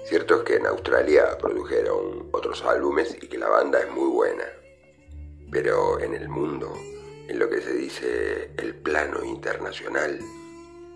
Cierto 0.03 0.35
es 0.35 0.41
que 0.41 0.55
en 0.55 0.65
Australia 0.65 1.37
produjeron 1.37 2.27
otros 2.33 2.65
álbumes 2.65 3.15
y 3.21 3.27
que 3.27 3.37
la 3.37 3.47
banda 3.47 3.79
es 3.79 3.89
muy 3.89 4.09
buena, 4.09 4.45
pero 5.49 5.97
en 6.01 6.13
el 6.13 6.27
mundo 6.27 6.73
en 7.29 7.37
lo 7.37 7.47
que 7.47 7.61
se 7.61 7.73
dice 7.73 8.51
el 8.57 8.75
plano 8.75 9.23
internacional. 9.23 10.19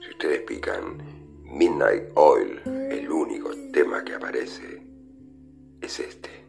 Si 0.01 0.09
ustedes 0.09 0.41
pican 0.41 0.97
Midnight 1.43 2.05
Oil, 2.15 2.59
el 2.65 3.09
único 3.09 3.51
tema 3.71 4.03
que 4.03 4.15
aparece 4.15 4.81
es 5.81 5.99
este. 5.99 6.43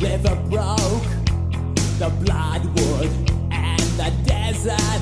river 0.00 0.34
broke, 0.48 1.02
the 1.98 2.08
and 3.52 3.82
the 3.98 4.10
desert. 4.24 4.99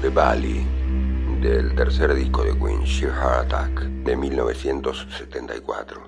The 0.00 0.08
Valley, 0.08 0.64
del 1.40 1.74
tercer 1.74 2.14
disco 2.14 2.44
de 2.44 2.56
Queen, 2.58 2.84
Sheer 2.84 3.10
Heart 3.12 3.52
Attack, 3.52 3.80
de 4.04 4.16
1974. 4.16 6.02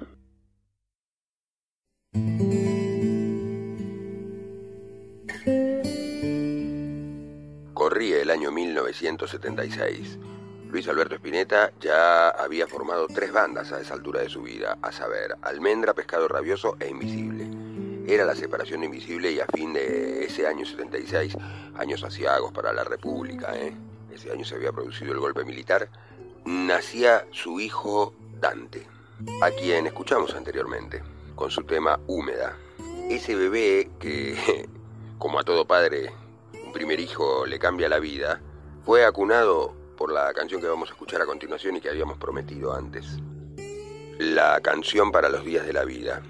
Corría 7.75 8.23
el 8.23 8.31
año 8.31 8.53
1976. 8.53 10.19
Luis 10.71 10.89
Alberto 10.89 11.15
Spinetta 11.15 11.73
ya 11.81 12.29
había 12.31 12.67
formado 12.67 13.07
tres 13.07 13.33
bandas 13.33 13.73
a 13.73 13.81
esa 13.81 13.95
altura 13.95 14.21
de 14.21 14.29
su 14.29 14.43
vida, 14.43 14.77
a 14.83 14.91
saber, 14.91 15.37
Almendra, 15.43 15.95
Pescado 15.95 16.27
Rabioso 16.27 16.77
e 16.81 16.89
Invisible. 16.89 17.49
Era 18.07 18.25
la 18.25 18.35
separación 18.35 18.83
Invisible 18.83 19.31
y 19.31 19.41
a 19.41 19.47
fin 19.47 19.73
de 19.73 20.25
ese 20.25 20.47
año 20.47 20.67
76, 20.67 21.37
años 21.77 22.03
asiagos 22.03 22.53
para 22.53 22.73
la 22.73 22.85
República, 22.85 23.57
¿eh? 23.57 23.75
ese 24.13 24.33
año 24.33 24.45
se 24.45 24.57
había 24.57 24.73
producido 24.73 25.13
el 25.13 25.21
golpe 25.21 25.45
militar, 25.45 25.89
nacía 26.45 27.27
su 27.31 27.61
hijo 27.61 28.13
Dante, 28.41 28.87
a 29.43 29.51
quien 29.51 29.87
escuchamos 29.87 30.35
anteriormente, 30.35 31.03
con 31.37 31.51
su 31.51 31.63
tema 31.63 32.01
Húmeda. 32.07 32.57
Ese 33.09 33.37
bebé 33.37 33.91
que, 34.01 34.69
como 35.19 35.39
a 35.39 35.45
todo 35.45 35.67
padre, 35.67 36.13
un 36.65 36.73
primer 36.73 36.99
hijo 36.99 37.47
le 37.47 37.59
cambia 37.59 37.89
la 37.89 38.01
vida, 38.01 38.41
fue 38.85 39.05
acunado 39.05 39.75
por 39.97 40.13
la 40.13 40.33
canción 40.33 40.61
que 40.61 40.69
vamos 40.69 40.91
a 40.91 40.93
escuchar 40.93 41.23
a 41.23 41.27
continuación 41.27 41.77
y 41.77 41.81
que 41.81 41.89
habíamos 41.89 42.19
prometido 42.19 42.73
antes. 42.75 43.19
La 44.19 44.61
canción 44.61 45.11
para 45.11 45.29
los 45.29 45.45
días 45.45 45.67
de 45.67 45.73
la 45.73 45.85
vida. 45.85 46.23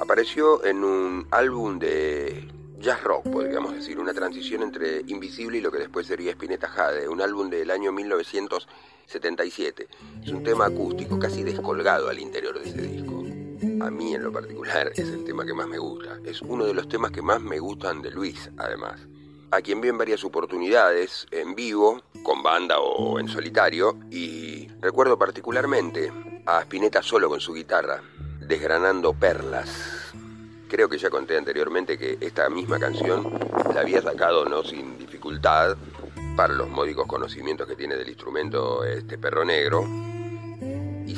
Apareció 0.00 0.64
en 0.64 0.84
un 0.84 1.26
álbum 1.30 1.78
de 1.78 2.48
jazz 2.78 3.02
rock, 3.02 3.28
podríamos 3.30 3.74
decir, 3.74 3.98
una 3.98 4.12
transición 4.12 4.62
entre 4.62 5.00
Invisible 5.06 5.58
y 5.58 5.60
lo 5.60 5.72
que 5.72 5.78
después 5.78 6.06
sería 6.06 6.30
Spinetta 6.32 6.68
Jade, 6.68 7.08
un 7.08 7.22
álbum 7.22 7.48
del 7.48 7.70
año 7.70 7.92
1977. 7.92 9.88
Es 10.22 10.30
un 10.30 10.44
tema 10.44 10.66
acústico 10.66 11.18
casi 11.18 11.42
descolgado 11.42 12.08
al 12.08 12.18
interior 12.18 12.58
de 12.60 12.68
ese 12.68 12.82
disco. 12.82 13.24
A 13.84 13.90
mí 13.90 14.14
en 14.14 14.22
lo 14.22 14.30
particular 14.32 14.92
es 14.94 15.08
el 15.08 15.24
tema 15.24 15.46
que 15.46 15.54
más 15.54 15.66
me 15.66 15.78
gusta. 15.78 16.18
Es 16.24 16.42
uno 16.42 16.66
de 16.66 16.74
los 16.74 16.88
temas 16.88 17.10
que 17.10 17.22
más 17.22 17.40
me 17.40 17.58
gustan 17.58 18.02
de 18.02 18.10
Luis, 18.10 18.50
además. 18.58 19.00
A 19.50 19.62
quien 19.62 19.80
vi 19.80 19.88
en 19.88 19.98
varias 19.98 20.24
oportunidades, 20.24 21.26
en 21.30 21.54
vivo, 21.54 22.02
con 22.22 22.42
banda 22.42 22.78
o 22.80 23.20
en 23.20 23.28
solitario, 23.28 23.96
y 24.10 24.68
recuerdo 24.80 25.18
particularmente 25.18 26.12
a 26.46 26.62
Spinetta 26.62 27.02
solo 27.02 27.28
con 27.28 27.40
su 27.40 27.54
guitarra, 27.54 28.02
desgranando 28.40 29.12
perlas. 29.14 30.12
Creo 30.68 30.88
que 30.88 30.98
ya 30.98 31.10
conté 31.10 31.38
anteriormente 31.38 31.96
que 31.96 32.18
esta 32.20 32.48
misma 32.48 32.78
canción 32.80 33.38
la 33.72 33.80
había 33.80 34.02
sacado 34.02 34.44
no 34.44 34.64
sin 34.64 34.98
dificultad 34.98 35.76
para 36.36 36.52
los 36.52 36.68
módicos 36.68 37.06
conocimientos 37.06 37.68
que 37.68 37.76
tiene 37.76 37.96
del 37.96 38.08
instrumento 38.08 38.84
este 38.84 39.16
perro 39.16 39.44
negro 39.44 39.86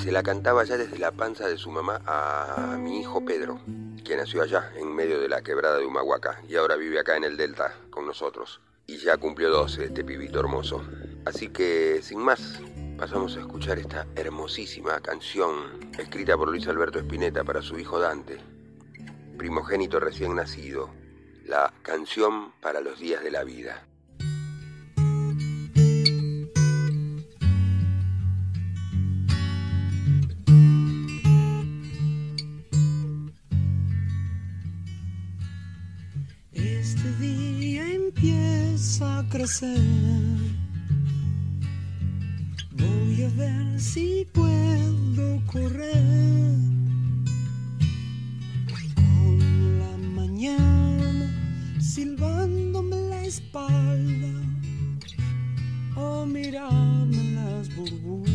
se 0.03 0.13
la 0.13 0.23
cantaba 0.23 0.63
ya 0.65 0.77
desde 0.77 0.99
la 0.99 1.11
panza 1.11 1.49
de 1.49 1.59
su 1.59 1.71
mamá 1.73 2.01
a 2.07 2.77
mi 2.79 3.01
hijo 3.01 3.25
Pedro, 3.25 3.59
que 4.05 4.17
nació 4.17 4.43
allá 4.43 4.71
en 4.77 4.95
medio 4.95 5.21
de 5.21 5.29
la 5.29 5.43
quebrada 5.43 5.79
de 5.79 5.87
Humahuaca 5.87 6.41
y 6.49 6.55
ahora 6.55 6.77
vive 6.77 7.01
acá 7.01 7.17
en 7.17 7.25
el 7.25 7.37
Delta 7.37 7.75
con 7.91 8.07
nosotros. 8.07 8.61
Y 8.87 8.99
ya 8.99 9.17
cumplió 9.17 9.51
12 9.51 9.87
este 9.87 10.05
pibito 10.05 10.39
hermoso. 10.39 10.85
Así 11.25 11.49
que 11.49 12.01
sin 12.03 12.21
más, 12.21 12.61
pasamos 12.97 13.37
a 13.37 13.41
escuchar 13.41 13.79
esta 13.79 14.07
hermosísima 14.15 15.01
canción 15.01 15.91
escrita 15.99 16.37
por 16.37 16.49
Luis 16.49 16.69
Alberto 16.69 17.01
Spinetta 17.01 17.43
para 17.43 17.61
su 17.61 17.77
hijo 17.79 17.99
Dante, 17.99 18.39
primogénito 19.37 19.99
recién 19.99 20.37
nacido, 20.37 20.91
la 21.45 21.73
canción 21.83 22.53
para 22.61 22.81
los 22.81 23.01
días 23.01 23.25
de 23.25 23.33
la 23.33 23.43
vida. 23.43 23.85
Voy 42.77 43.23
a 43.23 43.29
ver 43.35 43.81
si 43.81 44.27
puedo 44.35 45.41
correr. 45.47 46.59
Con 48.95 49.79
la 49.79 49.97
mañana 50.15 51.33
silbándome 51.81 52.97
la 53.09 53.25
espalda 53.25 54.35
o 55.97 56.27
mirarme 56.27 57.33
las 57.33 57.75
burbujas. 57.75 58.29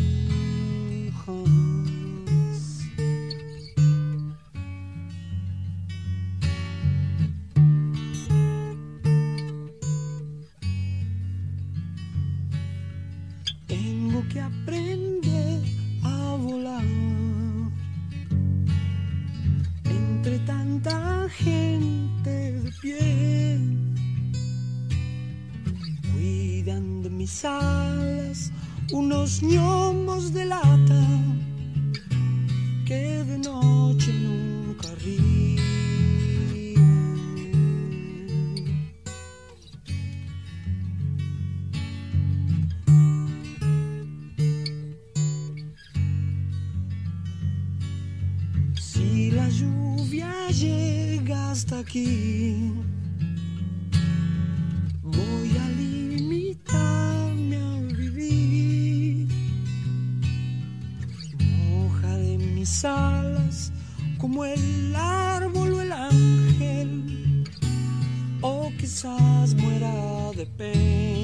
Philippines. 70.43 71.22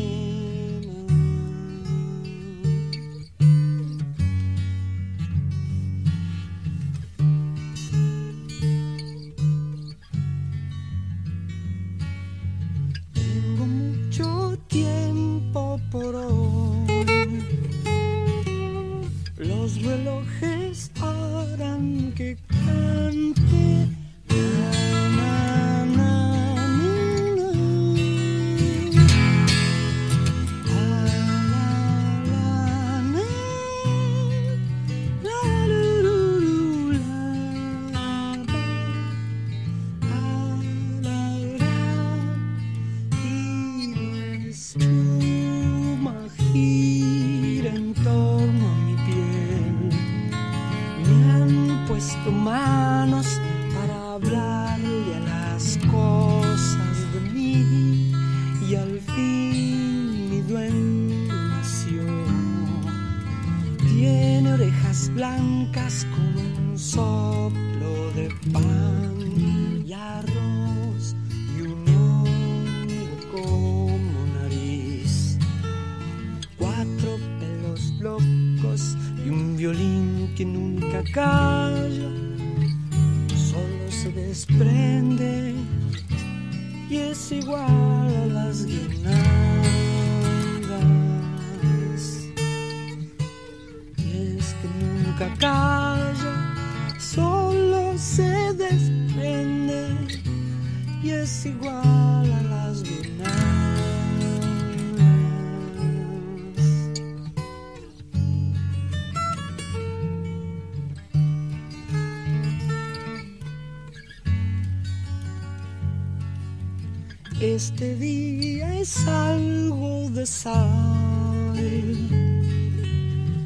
Este 117.41 117.95
día 117.95 118.77
es 118.77 119.07
algo 119.07 120.09
de 120.09 120.25
sal. 120.25 121.55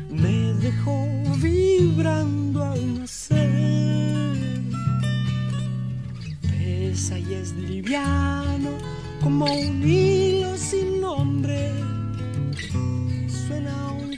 Me 0.10 0.54
dejó 0.56 1.06
vibrando 1.40 2.64
al 2.64 3.00
nacer. 3.02 4.32
Pesa 6.42 7.20
y 7.20 7.34
es 7.36 7.54
liviano 7.54 8.72
como 9.22 9.46
un 9.46 9.88
hilo 9.88 10.58
sin 10.58 11.00
nombre. 11.00 11.72
Suena 13.28 13.92
un 13.92 14.13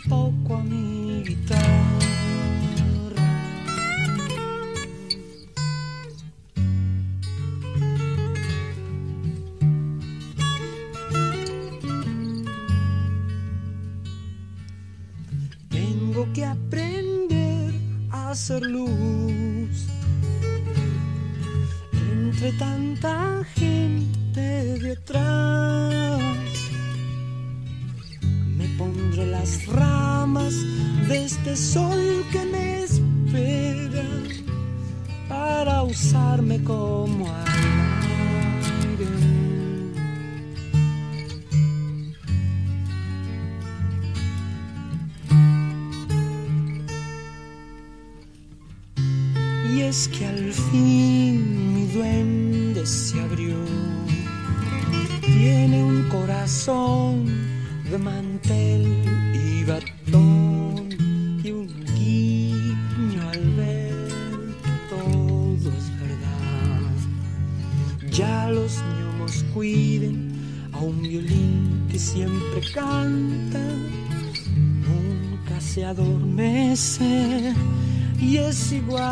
igual. 78.75 79.04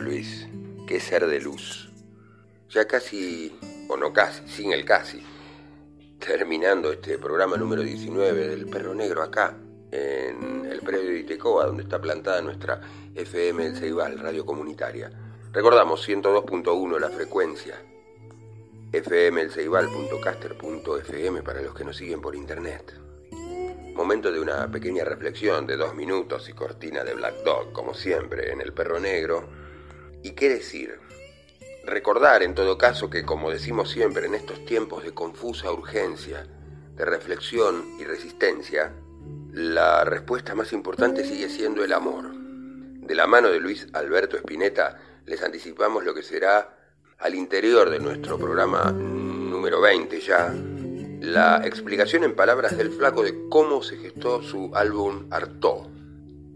Luis. 0.00 0.46
Qué 0.86 1.00
ser 1.00 1.26
de 1.26 1.40
luz. 1.40 1.90
Ya 2.70 2.86
casi, 2.86 3.58
o 3.88 3.96
no 3.96 4.12
casi, 4.12 4.46
sin 4.48 4.72
el 4.72 4.84
casi, 4.84 5.24
terminando 6.18 6.92
este 6.92 7.18
programa 7.18 7.56
número 7.56 7.82
19 7.82 8.48
del 8.48 8.66
Perro 8.66 8.94
Negro 8.94 9.22
acá, 9.22 9.56
en 9.90 10.64
el 10.64 10.80
predio 10.80 11.10
de 11.10 11.18
Itecoa, 11.20 11.66
donde 11.66 11.82
está 11.82 12.00
plantada 12.00 12.40
nuestra 12.40 12.80
FM 13.14 13.66
El 13.66 13.76
Ceibal, 13.76 14.18
radio 14.18 14.46
comunitaria. 14.46 15.10
Recordamos 15.52 16.08
102.1 16.08 16.98
la 16.98 17.10
frecuencia, 17.10 17.78
fmelceibal.caster.fm 18.92 21.42
para 21.42 21.60
los 21.60 21.74
que 21.74 21.84
nos 21.84 21.96
siguen 21.96 22.22
por 22.22 22.34
internet. 22.34 22.94
Momento 23.94 24.32
de 24.32 24.40
una 24.40 24.70
pequeña 24.70 25.04
reflexión 25.04 25.66
de 25.66 25.76
dos 25.76 25.94
minutos 25.94 26.48
y 26.48 26.54
cortina 26.54 27.04
de 27.04 27.12
Black 27.12 27.42
Dog, 27.44 27.72
como 27.72 27.92
siempre, 27.92 28.50
en 28.50 28.62
El 28.62 28.72
Perro 28.72 28.98
Negro, 28.98 29.46
¿Y 30.22 30.32
qué 30.32 30.48
decir? 30.48 31.00
Recordar 31.84 32.44
en 32.44 32.54
todo 32.54 32.78
caso 32.78 33.10
que, 33.10 33.24
como 33.24 33.50
decimos 33.50 33.90
siempre 33.90 34.26
en 34.26 34.34
estos 34.34 34.64
tiempos 34.64 35.02
de 35.02 35.12
confusa 35.12 35.72
urgencia, 35.72 36.46
de 36.94 37.04
reflexión 37.04 37.84
y 37.98 38.04
resistencia, 38.04 38.92
la 39.52 40.04
respuesta 40.04 40.54
más 40.54 40.72
importante 40.72 41.24
sigue 41.24 41.48
siendo 41.48 41.82
el 41.82 41.92
amor. 41.92 42.32
De 42.34 43.14
la 43.16 43.26
mano 43.26 43.48
de 43.48 43.58
Luis 43.58 43.88
Alberto 43.94 44.36
Espineta 44.36 44.96
les 45.26 45.42
anticipamos 45.42 46.04
lo 46.04 46.14
que 46.14 46.22
será 46.22 46.78
al 47.18 47.34
interior 47.34 47.90
de 47.90 47.98
nuestro 47.98 48.38
programa 48.38 48.92
número 48.92 49.80
20 49.80 50.20
ya, 50.20 50.54
la 51.20 51.62
explicación 51.64 52.22
en 52.22 52.36
palabras 52.36 52.76
del 52.76 52.92
flaco 52.92 53.24
de 53.24 53.48
cómo 53.48 53.82
se 53.82 53.96
gestó 53.96 54.40
su 54.42 54.70
álbum 54.74 55.26
Artaud, 55.30 55.88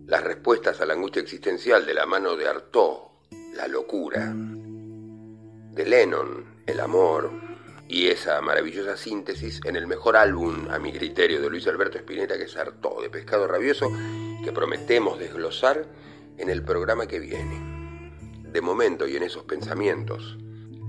las 0.07 0.23
respuestas 0.23 0.81
a 0.81 0.87
la 0.87 0.95
angustia 0.95 1.23
existencial 1.23 1.85
de 1.85 1.95
la 1.95 2.07
mano 2.07 2.37
de 2.37 2.47
Artaud, 2.49 3.16
la 3.57 3.69
locura. 3.69 4.35
De 4.35 5.85
Lennon, 5.85 6.45
el 6.67 6.81
amor. 6.81 7.31
Y 7.89 8.09
esa 8.09 8.41
maravillosa 8.41 8.97
síntesis 8.97 9.61
en 9.65 9.77
el 9.77 9.87
mejor 9.87 10.17
álbum, 10.17 10.69
a 10.71 10.79
mi 10.79 10.93
criterio, 10.93 11.41
de 11.41 11.49
Luis 11.49 11.67
Alberto 11.67 11.99
Spinetta, 11.99 12.37
que 12.37 12.45
es 12.45 12.57
Artaud, 12.57 13.03
de 13.03 13.11
Pescado 13.11 13.47
Rabioso, 13.47 13.91
que 14.45 14.53
prometemos 14.53 15.19
desglosar 15.19 15.87
en 16.37 16.51
el 16.51 16.63
programa 16.65 17.07
que 17.07 17.21
viene. 17.21 18.43
De 18.43 18.61
momento 18.61 19.07
y 19.07 19.17
en 19.17 19.23
esos 19.23 19.45
pensamientos, 19.45 20.37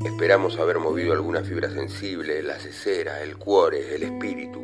esperamos 0.06 0.58
haber 0.58 0.80
movido 0.80 1.14
alguna 1.14 1.44
fibra 1.44 1.70
sensible, 1.70 2.42
la 2.42 2.60
cesera, 2.60 3.22
el 3.22 3.38
cuore, 3.38 3.96
el 3.96 4.04
espíritu. 4.04 4.62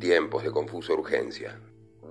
Tiempos 0.00 0.42
de 0.42 0.50
confusa 0.50 0.94
urgencia, 0.94 1.60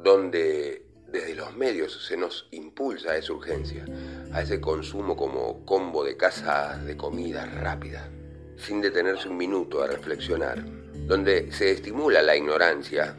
donde 0.04 0.89
desde 1.12 1.36
los 1.36 1.56
medios 1.56 2.06
se 2.06 2.18
nos 2.18 2.48
impulsa 2.52 3.12
a 3.12 3.18
esa 3.18 3.34
urgencia, 3.34 3.86
a 4.32 4.42
ese 4.42 4.62
consumo 4.62 5.16
como 5.16 5.66
combo 5.66 6.04
de 6.04 6.18
casas 6.18 6.86
de 6.86 6.96
comida 6.96 7.46
rápida, 7.46 8.10
sin 8.58 8.82
detenerse 8.82 9.30
un 9.30 9.38
minuto 9.38 9.82
a 9.82 9.88
reflexionar, 9.88 10.64
donde 11.08 11.52
se 11.52 11.72
estimula 11.72 12.22
la 12.22 12.36
ignorancia, 12.36 13.16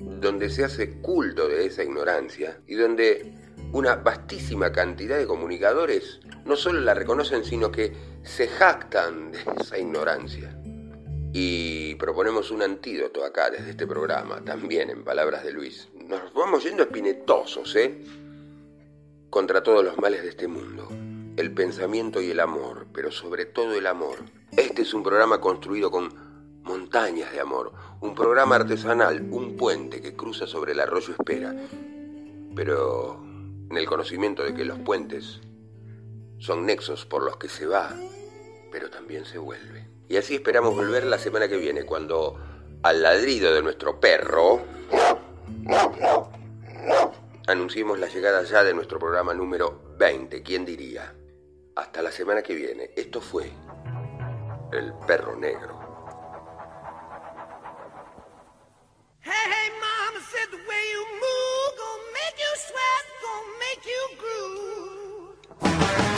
donde 0.00 0.50
se 0.50 0.64
hace 0.64 1.00
culto 1.00 1.48
de 1.48 1.66
esa 1.66 1.82
ignorancia 1.84 2.60
y 2.66 2.74
donde 2.74 3.34
una 3.72 3.96
vastísima 3.96 4.72
cantidad 4.72 5.18
de 5.18 5.26
comunicadores 5.26 6.20
no 6.44 6.56
solo 6.56 6.80
la 6.80 6.94
reconocen, 6.94 7.44
sino 7.44 7.70
que 7.70 7.92
se 8.22 8.48
jactan 8.48 9.32
de 9.32 9.38
esa 9.60 9.78
ignorancia. 9.78 10.58
Y 11.32 11.94
proponemos 11.96 12.50
un 12.50 12.62
antídoto 12.62 13.24
acá 13.24 13.50
desde 13.50 13.70
este 13.70 13.86
programa, 13.86 14.42
también 14.44 14.88
en 14.88 15.04
palabras 15.04 15.44
de 15.44 15.52
Luis. 15.52 15.88
Nos 16.08 16.32
vamos 16.32 16.64
yendo 16.64 16.84
espinetosos, 16.84 17.76
¿eh? 17.76 18.02
Contra 19.28 19.62
todos 19.62 19.84
los 19.84 19.98
males 19.98 20.22
de 20.22 20.30
este 20.30 20.48
mundo. 20.48 20.88
El 21.36 21.52
pensamiento 21.52 22.22
y 22.22 22.30
el 22.30 22.40
amor, 22.40 22.86
pero 22.94 23.10
sobre 23.10 23.44
todo 23.44 23.74
el 23.74 23.86
amor. 23.86 24.16
Este 24.56 24.80
es 24.80 24.94
un 24.94 25.02
programa 25.02 25.38
construido 25.38 25.90
con 25.90 26.08
montañas 26.62 27.30
de 27.30 27.40
amor. 27.40 27.74
Un 28.00 28.14
programa 28.14 28.56
artesanal, 28.56 29.20
un 29.30 29.58
puente 29.58 30.00
que 30.00 30.16
cruza 30.16 30.46
sobre 30.46 30.72
el 30.72 30.80
arroyo 30.80 31.12
Espera. 31.12 31.54
Pero 32.56 33.22
en 33.70 33.76
el 33.76 33.84
conocimiento 33.84 34.44
de 34.44 34.54
que 34.54 34.64
los 34.64 34.78
puentes 34.78 35.42
son 36.38 36.64
nexos 36.64 37.04
por 37.04 37.22
los 37.22 37.36
que 37.36 37.50
se 37.50 37.66
va, 37.66 37.94
pero 38.72 38.88
también 38.88 39.26
se 39.26 39.36
vuelve. 39.36 39.86
Y 40.08 40.16
así 40.16 40.36
esperamos 40.36 40.74
volver 40.74 41.04
la 41.04 41.18
semana 41.18 41.48
que 41.48 41.58
viene, 41.58 41.84
cuando 41.84 42.38
al 42.82 43.02
ladrido 43.02 43.52
de 43.52 43.60
nuestro 43.60 44.00
perro 44.00 44.77
anunciemos 47.48 47.98
la 47.98 48.08
llegada 48.08 48.42
ya 48.44 48.62
de 48.62 48.74
nuestro 48.74 48.98
programa 48.98 49.32
número 49.32 49.80
20. 49.98 50.42
¿Quién 50.42 50.64
diría? 50.66 51.14
Hasta 51.76 52.02
la 52.02 52.12
semana 52.12 52.42
que 52.42 52.54
viene. 52.54 52.90
Esto 52.94 53.20
fue 53.20 53.50
El 54.72 54.92
Perro 55.06 55.34
Negro. 55.34 55.78
Hey, 59.20 59.32
hey, 59.32 59.70
mama 59.80 60.20
the 60.50 60.56
way 60.68 60.84
you 60.92 61.04
move 61.14 61.72
gonna 61.78 62.12
make 62.12 62.38
you 62.38 62.52
sweat, 62.66 63.04
gonna 63.22 63.58
make 63.58 63.84
you 63.86 64.02
groove. 64.20 66.17